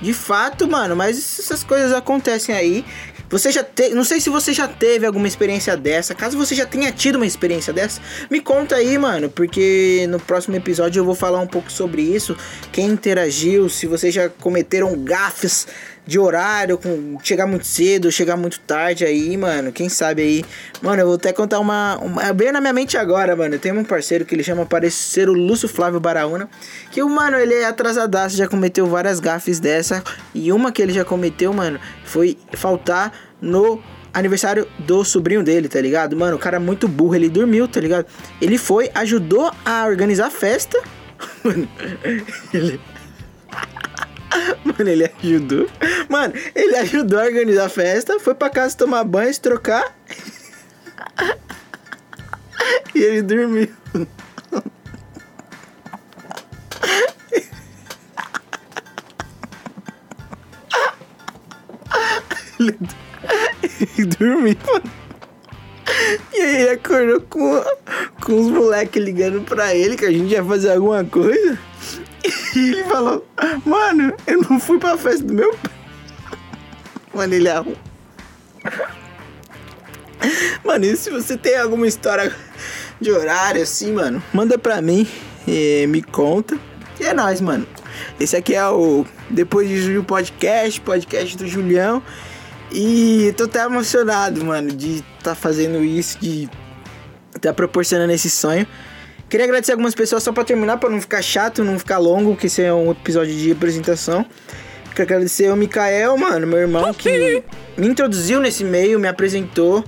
de 0.00 0.12
fato, 0.14 0.68
mano, 0.68 0.96
mas 0.96 1.38
essas 1.38 1.62
coisas 1.62 1.92
acontecem 1.92 2.54
aí. 2.54 2.84
Você 3.28 3.52
já 3.52 3.62
teve, 3.62 3.94
não 3.94 4.02
sei 4.02 4.20
se 4.20 4.28
você 4.28 4.52
já 4.52 4.66
teve 4.66 5.06
alguma 5.06 5.28
experiência 5.28 5.76
dessa. 5.76 6.16
Caso 6.16 6.36
você 6.36 6.52
já 6.52 6.66
tenha 6.66 6.90
tido 6.90 7.14
uma 7.14 7.26
experiência 7.26 7.72
dessa, 7.72 8.00
me 8.28 8.40
conta 8.40 8.74
aí, 8.74 8.98
mano, 8.98 9.30
porque 9.30 10.04
no 10.08 10.18
próximo 10.18 10.56
episódio 10.56 10.98
eu 10.98 11.04
vou 11.04 11.14
falar 11.14 11.38
um 11.38 11.46
pouco 11.46 11.70
sobre 11.70 12.02
isso. 12.02 12.36
Quem 12.72 12.88
interagiu, 12.88 13.68
se 13.68 13.86
vocês 13.86 14.12
já 14.12 14.28
cometeram 14.28 14.96
gafes 15.04 15.68
de 16.06 16.18
horário, 16.18 16.78
com 16.78 17.18
chegar 17.22 17.46
muito 17.46 17.66
cedo, 17.66 18.10
chegar 18.10 18.36
muito 18.36 18.58
tarde 18.60 19.04
aí, 19.04 19.36
mano. 19.36 19.70
Quem 19.70 19.88
sabe 19.88 20.22
aí. 20.22 20.44
Mano, 20.82 21.02
eu 21.02 21.06
vou 21.06 21.14
até 21.16 21.32
contar 21.32 21.60
uma. 21.60 21.98
uma 21.98 22.32
bem 22.32 22.50
na 22.52 22.60
minha 22.60 22.72
mente 22.72 22.96
agora, 22.96 23.36
mano. 23.36 23.58
Tenho 23.58 23.78
um 23.78 23.84
parceiro 23.84 24.24
que 24.24 24.34
ele 24.34 24.42
chama 24.42 24.66
parecer 24.66 25.28
o 25.28 25.32
Lúcio 25.32 25.68
Flávio 25.68 26.00
Baraúna. 26.00 26.48
Que 26.90 27.02
o 27.02 27.08
mano, 27.08 27.36
ele 27.36 27.54
é 27.54 27.66
atrasadaço, 27.66 28.36
já 28.36 28.48
cometeu 28.48 28.86
várias 28.86 29.20
gafes 29.20 29.60
dessa. 29.60 30.02
E 30.34 30.52
uma 30.52 30.72
que 30.72 30.82
ele 30.82 30.92
já 30.92 31.04
cometeu, 31.04 31.52
mano, 31.52 31.78
foi 32.04 32.36
faltar 32.54 33.12
no 33.40 33.82
aniversário 34.12 34.66
do 34.78 35.04
sobrinho 35.04 35.42
dele, 35.42 35.68
tá 35.68 35.80
ligado? 35.80 36.16
Mano, 36.16 36.36
o 36.36 36.38
cara 36.38 36.56
é 36.56 36.60
muito 36.60 36.88
burro, 36.88 37.14
ele 37.14 37.28
dormiu, 37.28 37.68
tá 37.68 37.80
ligado? 37.80 38.06
Ele 38.40 38.58
foi, 38.58 38.90
ajudou 38.94 39.52
a 39.64 39.86
organizar 39.86 40.26
a 40.26 40.30
festa. 40.30 40.80
Mano, 41.44 41.68
ele. 42.52 42.80
Mano, 44.64 44.88
ele 44.90 45.10
ajudou. 45.22 45.68
Mano, 46.08 46.34
ele 46.54 46.76
ajudou 46.76 47.18
a 47.20 47.24
organizar 47.24 47.66
a 47.66 47.68
festa, 47.68 48.20
foi 48.20 48.34
pra 48.34 48.50
casa 48.50 48.76
tomar 48.76 49.04
banho, 49.04 49.32
se 49.32 49.40
trocar. 49.40 49.96
e 52.94 53.02
ele 53.02 53.22
dormiu. 53.22 53.68
ele, 62.60 62.78
ele 63.98 64.06
dormiu. 64.06 64.56
E 66.32 66.40
aí 66.40 66.56
ele 66.62 66.70
acordou 66.70 67.20
com, 67.22 67.64
com 68.22 68.40
os 68.40 68.50
moleques 68.50 69.02
ligando 69.02 69.42
pra 69.42 69.74
ele 69.74 69.96
que 69.96 70.04
a 70.04 70.10
gente 70.10 70.30
ia 70.30 70.44
fazer 70.44 70.72
alguma 70.72 71.04
coisa. 71.04 71.58
E 72.54 72.58
ele 72.58 72.84
falou, 72.84 73.26
mano, 73.64 74.14
eu 74.26 74.42
não 74.48 74.58
fui 74.60 74.78
pra 74.78 74.96
festa 74.96 75.24
do 75.24 75.34
meu 75.34 75.54
pai. 75.54 75.72
Mano, 77.14 77.34
ele 77.34 77.48
arrumou. 77.48 77.76
Mano, 80.64 80.84
e 80.84 80.96
se 80.96 81.10
você 81.10 81.36
tem 81.36 81.56
alguma 81.56 81.86
história 81.86 82.34
de 83.00 83.10
horário 83.10 83.62
assim, 83.62 83.92
mano, 83.92 84.22
manda 84.32 84.58
pra 84.58 84.80
mim 84.82 85.08
e 85.48 85.86
me 85.88 86.02
conta. 86.02 86.58
E 86.98 87.04
é 87.04 87.14
nóis, 87.14 87.40
mano. 87.40 87.66
Esse 88.18 88.36
aqui 88.36 88.54
é 88.54 88.68
o 88.68 89.06
Depois 89.30 89.68
de 89.68 89.80
Julho 89.80 90.04
Podcast, 90.04 90.80
podcast 90.82 91.36
do 91.36 91.46
Julião. 91.46 92.02
E 92.72 93.34
tô 93.36 93.44
até 93.44 93.64
emocionado, 93.64 94.44
mano, 94.44 94.70
de 94.70 94.96
estar 94.96 95.30
tá 95.30 95.34
fazendo 95.34 95.82
isso, 95.82 96.18
de 96.20 96.44
estar 97.34 97.40
tá 97.40 97.52
proporcionando 97.52 98.12
esse 98.12 98.30
sonho. 98.30 98.66
Queria 99.30 99.44
agradecer 99.44 99.70
algumas 99.70 99.94
pessoas 99.94 100.24
só 100.24 100.32
pra 100.32 100.42
terminar, 100.42 100.78
pra 100.78 100.90
não 100.90 101.00
ficar 101.00 101.22
chato, 101.22 101.62
não 101.62 101.78
ficar 101.78 101.98
longo, 101.98 102.34
que 102.34 102.48
esse 102.48 102.62
é 102.62 102.74
um 102.74 102.90
episódio 102.90 103.32
de 103.32 103.52
apresentação. 103.52 104.26
Quero 104.92 105.04
agradecer 105.04 105.46
ao 105.46 105.56
Mikael, 105.56 106.16
mano, 106.16 106.48
meu 106.48 106.58
irmão, 106.58 106.92
que 106.92 107.40
me 107.76 107.86
introduziu 107.86 108.40
nesse 108.40 108.64
meio, 108.64 108.98
me 108.98 109.06
apresentou. 109.06 109.84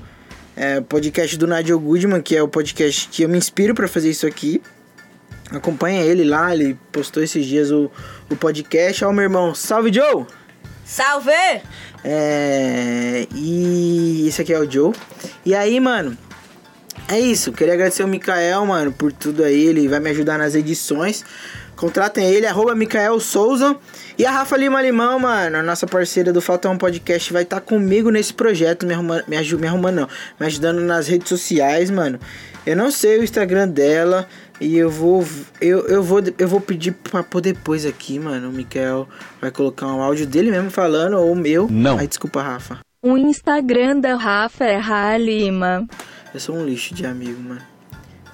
É, 0.55 0.79
o 0.79 0.83
podcast 0.83 1.37
do 1.37 1.49
Nigel 1.49 1.81
Goodman, 1.81 2.23
que 2.23 2.37
é 2.37 2.43
o 2.43 2.47
podcast 2.47 3.09
que 3.09 3.25
eu 3.25 3.29
me 3.29 3.37
inspiro 3.37 3.75
para 3.75 3.89
fazer 3.89 4.11
isso 4.11 4.29
aqui. 4.29 4.63
Acompanha 5.51 6.03
ele 6.03 6.23
lá, 6.23 6.55
ele 6.55 6.79
postou 6.93 7.21
esses 7.21 7.45
dias 7.45 7.73
o, 7.73 7.91
o 8.31 8.37
podcast. 8.37 9.05
Ó, 9.05 9.13
meu 9.13 9.25
irmão, 9.25 9.57
salve 9.57 9.93
Joe! 9.93 10.25
Salve! 10.85 11.33
É, 12.05 13.27
e 13.35 14.27
esse 14.29 14.41
aqui 14.43 14.53
é 14.53 14.59
o 14.61 14.71
Joe. 14.71 14.93
E 15.45 15.53
aí, 15.53 15.81
mano, 15.81 16.17
É 17.13 17.21
isso, 17.21 17.53
queria 17.53 17.75
agradecer 17.75 18.03
o 18.03 18.09
Mikael, 18.09 18.65
mano, 18.65 18.91
por 18.91 19.13
tudo 19.13 19.45
aí. 19.45 19.67
Ele 19.67 19.87
vai 19.87 20.01
me 20.01 20.09
ajudar 20.09 20.39
nas 20.39 20.55
edições. 20.55 21.23
Contratem 21.77 22.25
ele, 22.25 22.47
arroba 22.47 22.75
Mikael 22.75 23.21
Souza. 23.21 23.77
E 24.19 24.25
a 24.25 24.31
Rafa 24.31 24.57
Lima 24.57 24.81
Limão, 24.81 25.19
mano, 25.19 25.59
a 25.59 25.63
nossa 25.63 25.87
parceira 25.87 26.33
do 26.33 26.41
Falta 26.41 26.71
um 26.71 26.79
Podcast, 26.79 27.31
vai 27.31 27.43
estar 27.43 27.61
tá 27.61 27.61
comigo 27.61 28.09
nesse 28.09 28.33
projeto, 28.33 28.87
me 28.87 28.95
arrumando, 28.95 29.25
me, 29.29 29.37
me 29.37 29.67
arrumando 29.67 29.97
não, 29.97 30.09
me 30.41 30.47
ajudando 30.47 30.81
nas 30.81 31.07
redes 31.07 31.29
sociais, 31.29 31.91
mano. 31.91 32.19
Eu 32.65 32.77
não 32.77 32.91
sei 32.91 33.19
o 33.19 33.23
Instagram 33.23 33.69
dela 33.69 34.27
e 34.59 34.79
eu 34.79 34.89
vou 34.89 35.23
eu, 35.61 35.87
eu 35.89 36.03
vou 36.03 36.23
eu 36.39 36.49
vou 36.49 36.63
pedir 36.63 36.93
para 36.93 37.23
pôr 37.23 37.43
depois 37.43 37.85
aqui, 37.85 38.19
mano. 38.19 38.49
O 38.49 38.53
Mikael 38.53 39.07
vai 39.39 39.51
colocar 39.51 39.87
um 39.87 40.01
áudio 40.01 40.27
dele 40.27 40.51
mesmo 40.51 40.71
falando 40.71 41.19
ou 41.19 41.31
o 41.31 41.37
meu. 41.37 41.69
Não. 41.71 41.99
Ai, 41.99 42.07
desculpa, 42.07 42.41
Rafa. 42.41 42.79
O 43.03 43.19
Instagram 43.19 44.01
da 44.01 44.15
Rafa 44.15 44.65
é 44.65 44.81
Halima. 44.81 45.87
Eu 46.33 46.41
sou 46.41 46.57
um 46.57 46.65
lixo 46.65 46.95
de 46.95 47.05
amigo, 47.05 47.41
mano. 47.41 47.63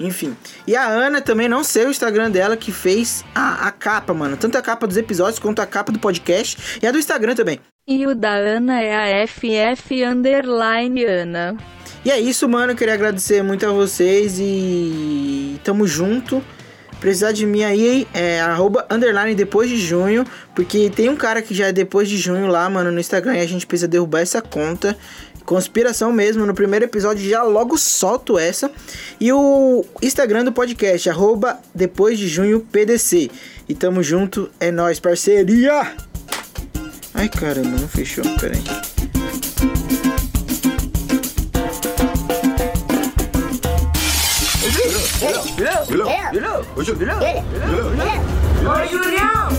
Enfim. 0.00 0.36
E 0.66 0.76
a 0.76 0.86
Ana 0.86 1.20
também, 1.20 1.48
não 1.48 1.64
sei 1.64 1.86
o 1.86 1.90
Instagram 1.90 2.30
dela, 2.30 2.56
que 2.56 2.70
fez 2.70 3.24
a, 3.34 3.66
a 3.66 3.72
capa, 3.72 4.14
mano. 4.14 4.36
Tanto 4.36 4.56
a 4.56 4.62
capa 4.62 4.86
dos 4.86 4.96
episódios 4.96 5.38
quanto 5.38 5.60
a 5.60 5.66
capa 5.66 5.90
do 5.90 5.98
podcast. 5.98 6.78
E 6.80 6.86
a 6.86 6.92
do 6.92 6.98
Instagram 6.98 7.34
também. 7.34 7.58
E 7.86 8.06
o 8.06 8.14
da 8.14 8.34
Ana 8.34 8.80
é 8.80 9.22
a 9.22 9.26
FF 9.26 10.04
Underline 10.04 11.04
Ana. 11.04 11.56
E 12.04 12.10
é 12.10 12.20
isso, 12.20 12.48
mano. 12.48 12.72
Eu 12.72 12.76
queria 12.76 12.94
agradecer 12.94 13.42
muito 13.42 13.66
a 13.66 13.72
vocês 13.72 14.38
e 14.38 15.58
tamo 15.64 15.86
junto. 15.86 16.42
Precisar 17.00 17.32
de 17.32 17.46
mim 17.46 17.62
aí 17.62 18.06
é 18.12 18.40
arroba 18.40 18.86
underline 18.90 19.34
depois 19.34 19.68
de 19.68 19.78
junho. 19.78 20.24
Porque 20.54 20.90
tem 20.90 21.08
um 21.08 21.16
cara 21.16 21.40
que 21.40 21.54
já 21.54 21.68
é 21.68 21.72
depois 21.72 22.08
de 22.08 22.16
junho 22.16 22.46
lá, 22.46 22.68
mano, 22.68 22.90
no 22.90 23.00
Instagram. 23.00 23.36
E 23.36 23.40
a 23.40 23.46
gente 23.46 23.66
precisa 23.66 23.88
derrubar 23.88 24.20
essa 24.20 24.42
conta. 24.42 24.96
Conspiração 25.44 26.12
mesmo, 26.12 26.44
no 26.44 26.52
primeiro 26.52 26.84
episódio 26.84 27.26
já 27.26 27.42
logo 27.42 27.78
solto 27.78 28.38
essa. 28.38 28.70
E 29.18 29.32
o 29.32 29.82
Instagram 30.02 30.44
do 30.44 30.52
podcast, 30.52 31.08
arroba 31.08 31.58
depois 31.74 32.18
de 32.18 32.28
junho 32.28 32.60
PDC. 32.60 33.30
E 33.66 33.74
tamo 33.74 34.02
junto, 34.02 34.50
é 34.60 34.70
nóis, 34.70 35.00
parceria! 35.00 35.94
Ai 37.14 37.28
caramba, 37.30 37.80
não 37.80 37.88
fechou, 37.88 38.24
peraí. 38.38 38.62
Are 46.78 46.84
you 46.84 46.94
Julian? 46.94 47.18
Julian? 47.18 48.66
Are 48.68 48.84
you 48.86 49.02
Julian? 49.02 49.57